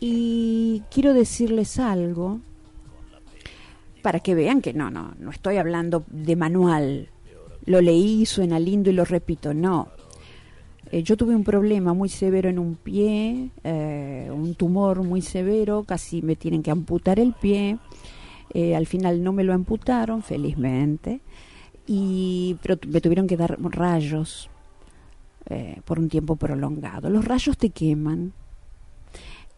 Y 0.00 0.82
quiero 0.90 1.12
decirles 1.12 1.78
algo 1.78 2.40
para 4.02 4.20
que 4.20 4.34
vean 4.34 4.62
que 4.62 4.72
no, 4.72 4.90
no, 4.90 5.14
no 5.18 5.30
estoy 5.30 5.58
hablando 5.58 6.04
de 6.08 6.36
manual. 6.36 7.08
Lo 7.66 7.80
leí, 7.80 8.24
suena 8.26 8.58
lindo 8.58 8.90
y 8.90 8.94
lo 8.94 9.04
repito, 9.04 9.52
no. 9.52 9.88
Eh, 10.90 11.02
yo 11.02 11.16
tuve 11.16 11.36
un 11.36 11.44
problema 11.44 11.94
muy 11.94 12.08
severo 12.08 12.48
en 12.48 12.58
un 12.58 12.74
pie, 12.74 13.50
eh, 13.62 14.28
un 14.32 14.54
tumor 14.54 15.02
muy 15.04 15.22
severo, 15.22 15.84
casi 15.84 16.22
me 16.22 16.34
tienen 16.34 16.62
que 16.62 16.70
amputar 16.70 17.20
el 17.20 17.32
pie. 17.32 17.78
Eh, 18.52 18.74
al 18.74 18.86
final 18.86 19.22
no 19.22 19.32
me 19.32 19.44
lo 19.44 19.52
amputaron, 19.52 20.22
felizmente, 20.22 21.20
y, 21.86 22.56
pero 22.62 22.78
me 22.88 23.00
tuvieron 23.00 23.26
que 23.26 23.36
dar 23.36 23.58
rayos 23.60 24.50
por 25.84 25.98
un 25.98 26.08
tiempo 26.08 26.36
prolongado. 26.36 27.10
Los 27.10 27.24
rayos 27.24 27.58
te 27.58 27.70
queman, 27.70 28.32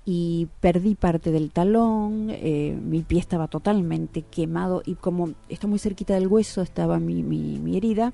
y 0.04 0.48
perdí 0.60 0.96
parte 0.96 1.30
del 1.30 1.52
talón, 1.52 2.28
eh, 2.30 2.76
mi 2.82 3.02
pie 3.02 3.20
estaba 3.20 3.46
totalmente 3.46 4.22
quemado 4.22 4.82
y 4.84 4.96
como 4.96 5.30
está 5.48 5.68
muy 5.68 5.78
cerquita 5.78 6.14
del 6.14 6.26
hueso 6.26 6.60
estaba 6.60 6.98
mi, 6.98 7.22
mi, 7.22 7.76
herida, 7.76 8.12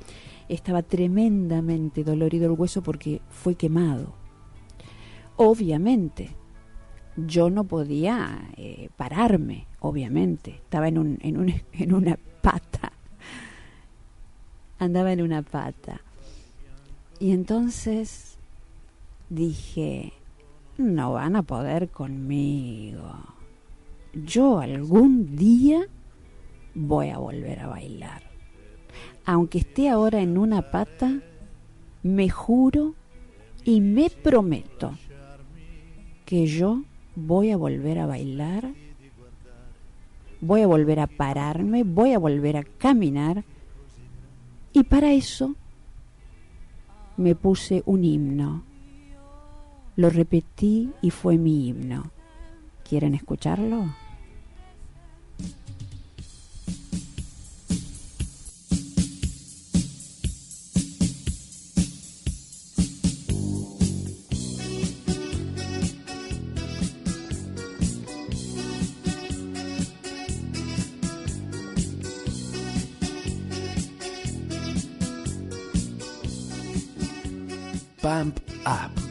estaba 0.49 0.83
tremendamente 0.83 2.05
dolorido 2.05 2.47
el 2.47 2.59
hueso 2.59 2.83
porque 2.83 3.23
fue 3.31 3.55
quemado. 3.55 4.13
Obviamente, 5.37 6.37
yo 7.27 7.51
no 7.51 7.65
podía 7.65 8.51
eh, 8.57 8.91
pararme, 8.97 9.67
obviamente, 9.81 10.51
estaba 10.51 10.89
en, 10.89 10.99
un, 10.99 11.19
en, 11.23 11.37
un, 11.37 11.53
en 11.73 11.93
una 11.93 12.19
pata, 12.43 12.93
andaba 14.79 15.13
en 15.13 15.23
una 15.23 15.43
pata. 15.43 16.01
Y 17.19 17.33
entonces 17.33 18.39
dije, 19.29 20.13
no 20.77 21.13
van 21.13 21.35
a 21.35 21.43
poder 21.43 21.89
conmigo. 21.89 23.13
Yo 24.15 24.61
algún 24.61 25.35
día 25.35 25.87
voy 26.75 27.09
a 27.09 27.19
volver 27.19 27.59
a 27.61 27.67
bailar. 27.67 28.23
Aunque 29.25 29.59
esté 29.59 29.89
ahora 29.89 30.21
en 30.21 30.39
una 30.39 30.71
pata, 30.71 31.21
me 32.03 32.31
juro 32.31 32.95
y 33.65 33.81
me 33.81 34.09
prometo 34.09 34.93
que 36.25 36.47
yo 36.47 36.85
voy 37.19 37.51
a 37.51 37.57
volver 37.57 37.99
a 37.99 38.07
bailar, 38.07 38.73
voy 40.41 40.63
a 40.63 40.67
volver 40.67 41.01
a 41.01 41.07
pararme, 41.07 41.83
voy 41.83 42.13
a 42.13 42.19
volver 42.19 42.57
a 42.57 42.65
caminar 42.65 43.45
y 44.73 44.85
para 44.85 45.13
eso 45.13 45.55
me 47.17 47.35
puse 47.35 47.83
un 47.87 48.05
himno 48.05 48.63
Lo 49.97 50.09
repetí 50.09 50.93
y 51.03 51.11
fue 51.11 51.37
mi 51.37 51.67
himno. 51.67 52.13
¿Quieren 52.89 53.15
escucharlo? 53.15 53.87
Pump 78.01 78.41
Up. 78.65 79.08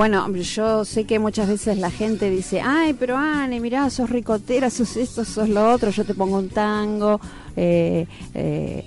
Bueno, 0.00 0.32
yo 0.32 0.86
sé 0.86 1.04
que 1.04 1.18
muchas 1.18 1.46
veces 1.46 1.76
la 1.76 1.90
gente 1.90 2.30
dice, 2.30 2.62
ay, 2.62 2.94
pero 2.94 3.18
Anne, 3.18 3.60
mirá, 3.60 3.90
sos 3.90 4.08
ricotera, 4.08 4.70
sos 4.70 4.96
esto, 4.96 5.26
sos 5.26 5.50
lo 5.50 5.70
otro, 5.70 5.90
yo 5.90 6.06
te 6.06 6.14
pongo 6.14 6.38
un 6.38 6.48
tango, 6.48 7.20
eh, 7.54 8.06
eh, 8.32 8.86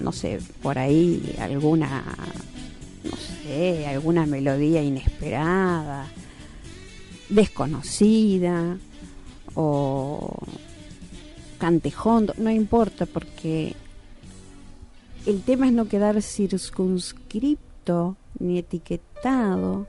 no 0.00 0.12
sé, 0.12 0.38
por 0.62 0.78
ahí 0.78 1.34
alguna, 1.40 2.04
no 3.02 3.16
sé, 3.16 3.88
alguna 3.88 4.24
melodía 4.24 4.80
inesperada, 4.84 6.06
desconocida, 7.28 8.78
o 9.56 10.38
cantejondo, 11.58 12.34
no 12.38 12.52
importa, 12.52 13.04
porque 13.04 13.74
el 15.26 15.42
tema 15.42 15.66
es 15.66 15.72
no 15.72 15.88
quedar 15.88 16.22
circunscripto 16.22 18.14
ni 18.38 18.58
etiquetado 18.58 19.88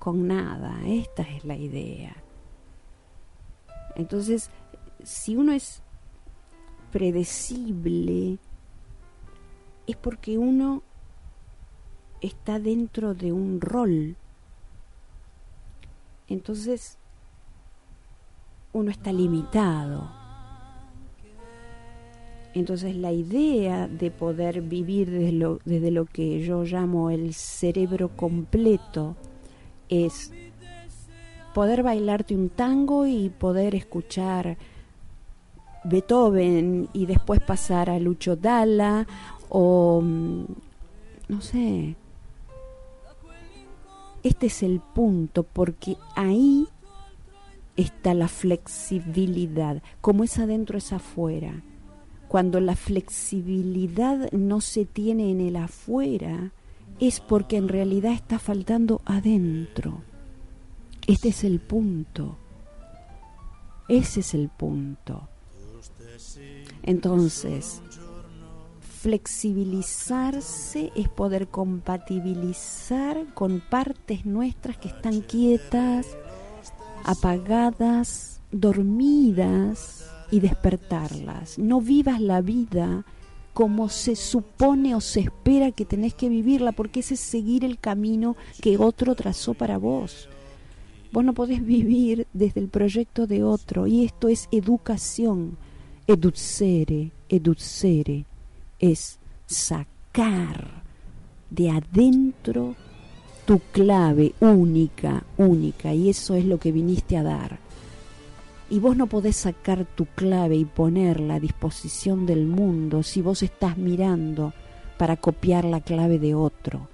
con 0.00 0.26
nada. 0.26 0.80
Esta 0.84 1.22
es 1.22 1.44
la 1.44 1.56
idea. 1.56 2.16
Entonces, 3.94 4.50
si 5.04 5.36
uno 5.36 5.52
es 5.52 5.82
predecible, 6.90 8.38
es 9.86 9.96
porque 9.96 10.38
uno 10.38 10.82
está 12.20 12.58
dentro 12.58 13.14
de 13.14 13.32
un 13.32 13.60
rol. 13.60 14.16
Entonces, 16.26 16.98
uno 18.72 18.90
está 18.90 19.12
limitado. 19.12 20.20
Entonces 22.52 22.96
la 22.96 23.12
idea 23.12 23.86
de 23.86 24.10
poder 24.10 24.60
vivir 24.60 25.08
desde 25.64 25.90
lo, 25.90 26.04
que 26.06 26.40
yo 26.40 26.64
llamo 26.64 27.10
el 27.10 27.32
cerebro 27.32 28.08
completo 28.16 29.16
es 29.90 30.32
poder 31.52 31.82
bailarte 31.82 32.34
un 32.34 32.48
tango 32.48 33.06
y 33.06 33.28
poder 33.28 33.74
escuchar 33.74 34.56
Beethoven 35.84 36.88
y 36.92 37.06
después 37.06 37.40
pasar 37.40 37.90
a 37.90 37.98
Lucho 37.98 38.36
Dalla 38.36 39.06
o 39.48 40.00
mm, 40.02 40.44
no 41.28 41.40
sé. 41.40 41.96
Este 44.22 44.46
es 44.46 44.62
el 44.62 44.80
punto 44.80 45.42
porque 45.44 45.96
ahí 46.14 46.68
está 47.76 48.12
la 48.12 48.28
flexibilidad, 48.28 49.82
como 50.00 50.24
es 50.24 50.38
adentro 50.38 50.76
es 50.78 50.92
afuera. 50.92 51.62
Cuando 52.28 52.60
la 52.60 52.76
flexibilidad 52.76 54.30
no 54.32 54.60
se 54.60 54.84
tiene 54.84 55.30
en 55.30 55.40
el 55.40 55.56
afuera, 55.56 56.52
es 57.00 57.20
porque 57.20 57.56
en 57.56 57.68
realidad 57.68 58.12
está 58.12 58.38
faltando 58.38 59.00
adentro. 59.04 60.02
Este 61.06 61.30
es 61.30 61.44
el 61.44 61.58
punto. 61.60 62.36
Ese 63.88 64.20
es 64.20 64.34
el 64.34 64.48
punto. 64.50 65.28
Entonces, 66.82 67.80
flexibilizarse 69.00 70.92
es 70.94 71.08
poder 71.08 71.48
compatibilizar 71.48 73.32
con 73.34 73.60
partes 73.60 74.26
nuestras 74.26 74.76
que 74.76 74.88
están 74.88 75.22
quietas, 75.22 76.06
apagadas, 77.04 78.40
dormidas 78.52 80.06
y 80.30 80.40
despertarlas. 80.40 81.58
No 81.58 81.80
vivas 81.80 82.20
la 82.20 82.42
vida 82.42 83.04
como 83.52 83.88
se 83.88 84.16
supone 84.16 84.94
o 84.94 85.00
se 85.00 85.20
espera 85.20 85.72
que 85.72 85.84
tenés 85.84 86.14
que 86.14 86.28
vivirla, 86.28 86.72
porque 86.72 87.00
ese 87.00 87.14
es 87.14 87.20
seguir 87.20 87.64
el 87.64 87.78
camino 87.78 88.36
que 88.60 88.78
otro 88.78 89.14
trazó 89.14 89.54
para 89.54 89.78
vos. 89.78 90.28
Vos 91.12 91.24
no 91.24 91.34
podés 91.34 91.64
vivir 91.64 92.26
desde 92.32 92.60
el 92.60 92.68
proyecto 92.68 93.26
de 93.26 93.42
otro 93.42 93.86
y 93.86 94.04
esto 94.04 94.28
es 94.28 94.48
educación. 94.52 95.56
Educere, 96.06 97.10
educere 97.28 98.24
es 98.78 99.18
sacar 99.46 100.82
de 101.50 101.70
adentro 101.70 102.76
tu 103.44 103.58
clave 103.72 104.34
única, 104.40 105.24
única, 105.36 105.92
y 105.92 106.08
eso 106.08 106.34
es 106.36 106.44
lo 106.44 106.58
que 106.58 106.70
viniste 106.70 107.16
a 107.16 107.24
dar. 107.24 107.58
Y 108.70 108.78
vos 108.78 108.96
no 108.96 109.08
podés 109.08 109.36
sacar 109.36 109.84
tu 109.84 110.06
clave 110.06 110.54
y 110.54 110.64
ponerla 110.64 111.34
a 111.34 111.40
disposición 111.40 112.24
del 112.24 112.46
mundo 112.46 113.02
si 113.02 113.20
vos 113.20 113.42
estás 113.42 113.76
mirando 113.76 114.52
para 114.96 115.16
copiar 115.16 115.64
la 115.64 115.80
clave 115.80 116.20
de 116.20 116.36
otro. 116.36 116.88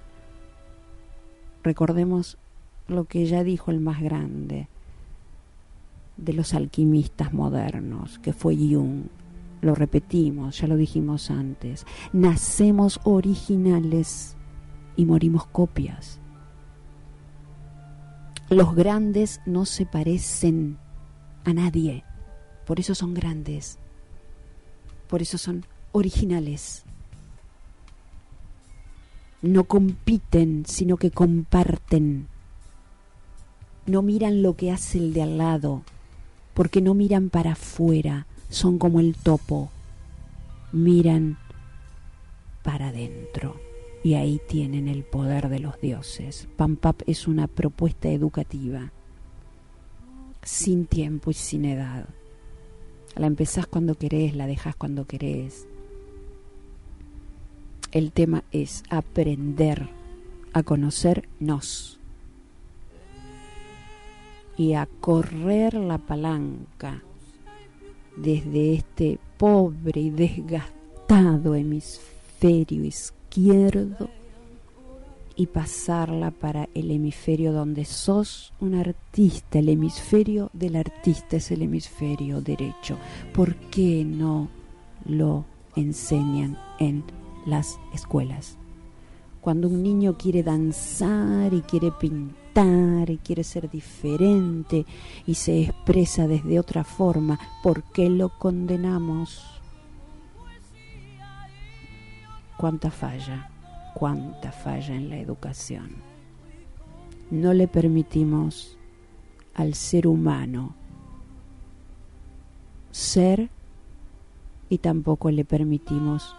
Recordemos 1.63 2.37
lo 2.87 3.05
que 3.05 3.27
ya 3.27 3.43
dijo 3.43 3.69
el 3.69 3.79
más 3.79 4.01
grande 4.01 4.67
de 6.17 6.33
los 6.33 6.55
alquimistas 6.55 7.31
modernos, 7.31 8.17
que 8.19 8.33
fue 8.33 8.55
Jung. 8.55 9.03
Lo 9.61 9.75
repetimos, 9.75 10.59
ya 10.59 10.67
lo 10.67 10.77
dijimos 10.77 11.29
antes. 11.29 11.85
Nacemos 12.11 12.99
originales 13.03 14.35
y 14.95 15.05
morimos 15.05 15.45
copias. 15.45 16.19
Los 18.49 18.75
grandes 18.75 19.41
no 19.45 19.65
se 19.65 19.85
parecen 19.85 20.77
a 21.47 21.53
nadie, 21.53 22.03
por 22.65 22.77
eso 22.81 22.93
son 22.93 23.13
grandes, 23.13 23.79
por 25.07 25.21
eso 25.21 25.37
son 25.37 25.63
originales. 25.93 26.83
No 29.41 29.63
compiten, 29.63 30.65
sino 30.67 30.97
que 30.97 31.09
comparten. 31.09 32.27
No 33.85 34.01
miran 34.01 34.41
lo 34.41 34.57
que 34.57 34.73
hace 34.73 34.97
el 34.97 35.13
de 35.13 35.21
al 35.21 35.37
lado, 35.37 35.83
porque 36.53 36.81
no 36.81 36.93
miran 36.93 37.29
para 37.29 37.53
afuera, 37.53 38.27
son 38.49 38.77
como 38.77 38.99
el 38.99 39.15
topo, 39.15 39.71
miran 40.73 41.37
para 42.61 42.89
adentro. 42.89 43.55
Y 44.03 44.15
ahí 44.15 44.41
tienen 44.49 44.89
el 44.89 45.05
poder 45.05 45.47
de 45.47 45.59
los 45.59 45.79
dioses. 45.79 46.49
Pampap 46.57 47.03
es 47.07 47.25
una 47.25 47.47
propuesta 47.47 48.09
educativa, 48.09 48.91
sin 50.47 50.85
tiempo 50.85 51.29
y 51.29 51.33
sin 51.33 51.65
edad. 51.65 52.07
La 53.15 53.27
empezás 53.27 53.67
cuando 53.67 53.95
querés, 53.95 54.33
la 54.33 54.47
dejás 54.47 54.75
cuando 54.75 55.05
querés. 55.05 55.67
El 57.91 58.13
tema 58.13 58.43
es 58.51 58.83
aprender 58.89 59.89
a 60.53 60.63
conocernos 60.63 61.99
y 64.55 64.73
a 64.73 64.87
correr 65.01 65.73
la 65.73 65.97
palanca 65.97 67.03
desde 68.15 68.75
este 68.75 69.19
pobre 69.37 69.99
y 69.99 70.09
desgastado 70.11 71.55
hemisferio 71.55 72.85
izquierdo 72.85 74.09
y 75.37 75.45
pasarla 75.45 76.31
para 76.31 76.67
el 76.73 76.89
hemisferio 76.89 77.53
donde 77.53 77.85
sos 77.85 78.51
un 78.59 78.73
artista. 78.73 79.59
El 79.59 79.69
hemisferio 79.69 80.49
del 80.51 80.75
artista 80.75 81.37
es 81.37 81.51
el 81.51 81.61
hemisferio 81.61 82.41
derecho. 82.41 82.97
¿Por 83.33 83.55
qué 83.55 84.03
no 84.03 84.49
lo 85.05 85.45
enseñan 85.75 86.57
en 86.79 87.03
las 87.45 87.79
escuelas? 87.93 88.57
Cuando 89.39 89.67
un 89.67 89.83
niño 89.83 90.17
quiere 90.17 90.41
danzar 90.41 91.53
y 91.53 91.61
quiere 91.61 91.91
pintar 91.91 93.09
y 93.11 93.19
quiere 93.19 93.43
ser 93.43 93.69
diferente 93.69 94.87
y 95.27 95.35
se 95.35 95.61
expresa 95.61 96.27
desde 96.27 96.59
otra 96.59 96.83
forma, 96.83 97.39
¿por 97.61 97.83
qué 97.83 98.09
lo 98.09 98.29
condenamos? 98.39 99.45
¿Cuánta 102.57 102.89
falla? 102.89 103.51
¿Cuánta 103.97 104.51
falla 104.51 104.93
en 104.93 105.09
la 105.09 105.17
educación? 105.17 105.95
No 107.31 107.51
le 107.55 107.67
permitimos 107.67 108.77
al 109.55 109.73
ser 109.73 110.05
humano 110.05 110.75
ser 112.91 113.49
y 114.69 114.77
tampoco 114.77 115.31
le 115.31 115.45
permitimos 115.45 116.35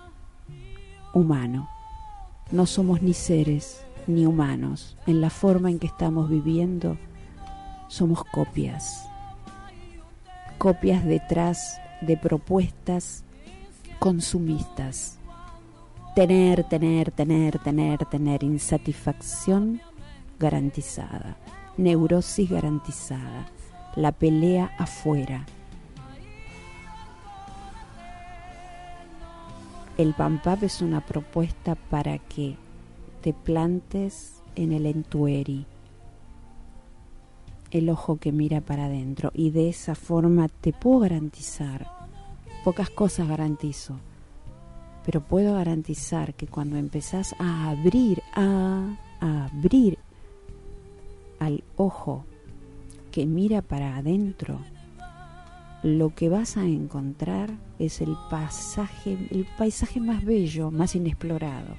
humano. 1.12 1.68
No 2.52 2.64
somos 2.64 3.02
ni 3.02 3.12
seres 3.12 3.84
ni 4.06 4.24
humanos. 4.24 4.96
En 5.08 5.20
la 5.20 5.28
forma 5.28 5.68
en 5.68 5.80
que 5.80 5.88
estamos 5.88 6.30
viviendo, 6.30 6.96
somos 7.88 8.22
copias. 8.22 9.04
Copias 10.58 11.04
detrás 11.04 11.80
de 12.02 12.16
propuestas 12.16 13.24
consumistas. 13.98 15.17
Tener, 16.18 16.64
tener, 16.64 17.12
tener, 17.12 17.60
tener, 17.60 18.04
tener 18.06 18.42
insatisfacción 18.42 19.80
garantizada. 20.40 21.36
Neurosis 21.76 22.50
garantizada. 22.50 23.46
La 23.94 24.10
pelea 24.10 24.74
afuera. 24.78 25.46
El 29.96 30.12
PAMPAP 30.12 30.64
es 30.64 30.82
una 30.82 31.06
propuesta 31.06 31.76
para 31.76 32.18
que 32.18 32.56
te 33.20 33.32
plantes 33.32 34.42
en 34.56 34.72
el 34.72 34.86
entueri, 34.86 35.66
el 37.70 37.88
ojo 37.90 38.16
que 38.16 38.32
mira 38.32 38.60
para 38.60 38.86
adentro, 38.86 39.30
y 39.34 39.50
de 39.50 39.68
esa 39.68 39.94
forma 39.94 40.48
te 40.48 40.72
puedo 40.72 40.98
garantizar, 40.98 41.86
pocas 42.64 42.90
cosas 42.90 43.28
garantizo, 43.28 44.00
pero 45.08 45.22
puedo 45.22 45.54
garantizar 45.54 46.34
que 46.34 46.46
cuando 46.46 46.76
empezás 46.76 47.34
a 47.38 47.70
abrir, 47.70 48.22
a, 48.34 48.94
abrir 49.20 49.96
al 51.38 51.64
ojo 51.76 52.26
que 53.10 53.24
mira 53.24 53.62
para 53.62 53.96
adentro, 53.96 54.60
lo 55.82 56.14
que 56.14 56.28
vas 56.28 56.58
a 56.58 56.66
encontrar 56.66 57.48
es 57.78 58.02
el 58.02 58.14
pasaje, 58.28 59.16
el 59.30 59.46
paisaje 59.56 59.98
más 59.98 60.22
bello, 60.26 60.70
más 60.70 60.94
inexplorado. 60.94 61.74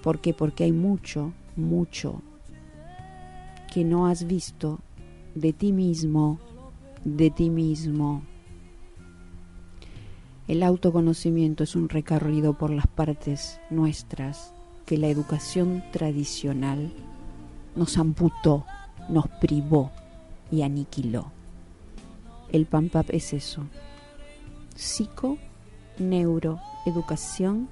¿Por 0.00 0.20
qué? 0.20 0.34
Porque 0.34 0.62
hay 0.62 0.70
mucho, 0.70 1.32
mucho 1.56 2.22
que 3.74 3.82
no 3.82 4.06
has 4.06 4.28
visto 4.28 4.78
de 5.34 5.52
ti 5.52 5.72
mismo, 5.72 6.38
de 7.04 7.30
ti 7.30 7.50
mismo. 7.50 8.22
El 10.48 10.62
autoconocimiento 10.62 11.62
es 11.62 11.76
un 11.76 11.90
recorrido 11.90 12.54
por 12.54 12.70
las 12.70 12.86
partes 12.86 13.60
nuestras 13.68 14.54
que 14.86 14.96
la 14.96 15.08
educación 15.08 15.84
tradicional 15.92 16.90
nos 17.76 17.98
amputó, 17.98 18.64
nos 19.10 19.28
privó 19.42 19.90
y 20.50 20.62
aniquiló. 20.62 21.26
El 22.50 22.64
PAMPAP 22.64 23.10
es 23.10 23.34
eso. 23.34 23.66
Psico, 24.74 25.36
neuro, 25.98 26.58
educación, 26.86 27.68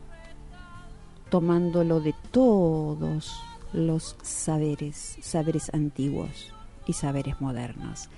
tomándolo 1.31 2.01
de 2.01 2.14
todos 2.31 3.41
los 3.72 4.16
saberes, 4.22 5.16
saberes 5.22 5.72
antiguos 5.72 6.53
y 6.87 6.93
saberes 6.93 7.41
modernos. 7.41 8.11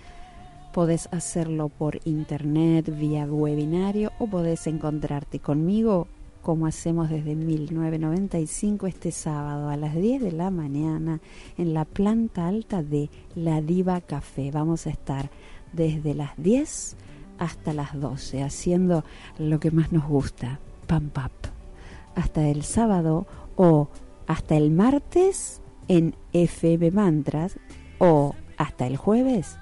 Podés 0.79 1.09
hacerlo 1.11 1.71
por 1.71 1.99
internet, 2.05 2.97
vía 2.97 3.27
webinario 3.27 4.13
o 4.21 4.29
podés 4.29 4.69
encontrarte 4.69 5.41
conmigo 5.41 6.07
como 6.41 6.69
hacemos 6.69 7.11
desde 7.11 7.35
1995 7.35 8.87
este 8.87 9.11
sábado 9.11 9.71
a 9.71 9.77
las 9.77 9.97
10 9.97 10.23
de 10.23 10.31
la 10.31 10.53
mañana 10.53 11.21
en 11.57 11.75
la 11.75 11.85
planta 11.85 12.47
alta 12.47 12.85
de 12.85 13.11
La 13.35 13.61
Diva 13.61 14.01
Café. 14.01 14.53
Vamos 14.53 14.87
a 14.87 14.91
estar 14.91 15.31
desde 15.73 16.15
las 16.15 16.31
10 16.37 16.97
hasta 17.41 17.73
las 17.73 17.99
12, 17.99 18.45
haciendo 18.45 19.03
lo 19.37 19.59
que 19.59 19.73
más 19.73 19.91
nos 19.91 20.07
gusta, 20.07 20.61
pam 20.87 21.11
pam. 21.11 21.33
Hasta 22.15 22.47
el 22.47 22.63
sábado 22.63 23.27
o 23.57 23.89
hasta 24.29 24.57
el 24.57 24.71
martes 24.71 25.61
en 25.89 26.15
FM 26.33 26.93
Mantras 26.93 27.59
o 27.99 28.37
hasta 28.57 28.87
el 28.87 28.97
jueves 28.97 29.59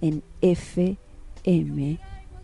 en 0.00 0.22
FM 0.40 1.98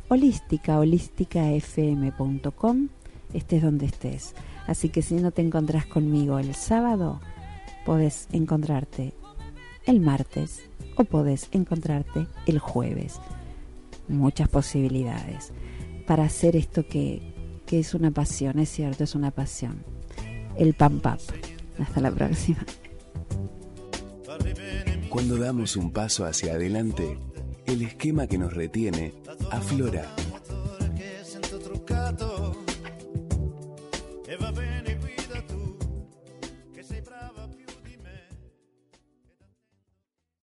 Holística, 0.09 0.79
holísticafm.com, 0.79 2.89
estés 3.35 3.63
donde 3.63 3.87
estés. 3.87 4.37
Así 4.69 4.89
que 4.89 5.03
si 5.03 5.17
no 5.17 5.33
te 5.33 5.43
encontrás 5.43 5.85
conmigo 5.87 6.39
el 6.39 6.55
sábado, 6.55 7.21
podés 7.85 8.29
encontrarte 8.33 9.15
el 9.85 9.99
martes 9.99 10.63
o 10.97 11.03
podés 11.03 11.49
encontrarte 11.51 12.29
el 12.47 12.61
jueves. 12.61 13.19
Muchas 14.07 14.49
posibilidades 14.49 15.53
para 16.07 16.23
hacer 16.25 16.55
esto 16.55 16.87
que, 16.87 17.35
que 17.67 17.81
es 17.81 17.93
una 17.95 18.13
pasión, 18.13 18.61
es 18.61 18.69
cierto, 18.69 19.03
es 19.03 19.17
una 19.17 19.33
pasión. 19.33 19.83
El 20.57 20.75
pam 20.75 21.01
pam. 21.01 21.19
Hasta 21.81 22.01
la 22.01 22.13
próxima. 22.13 22.65
Cuando 25.11 25.37
damos 25.37 25.77
un 25.77 25.91
paso 25.91 26.25
hacia 26.25 26.55
adelante, 26.55 27.19
el 27.67 27.83
esquema 27.83 28.27
que 28.27 28.39
nos 28.39 28.53
retiene 28.53 29.13
aflora. 29.51 30.05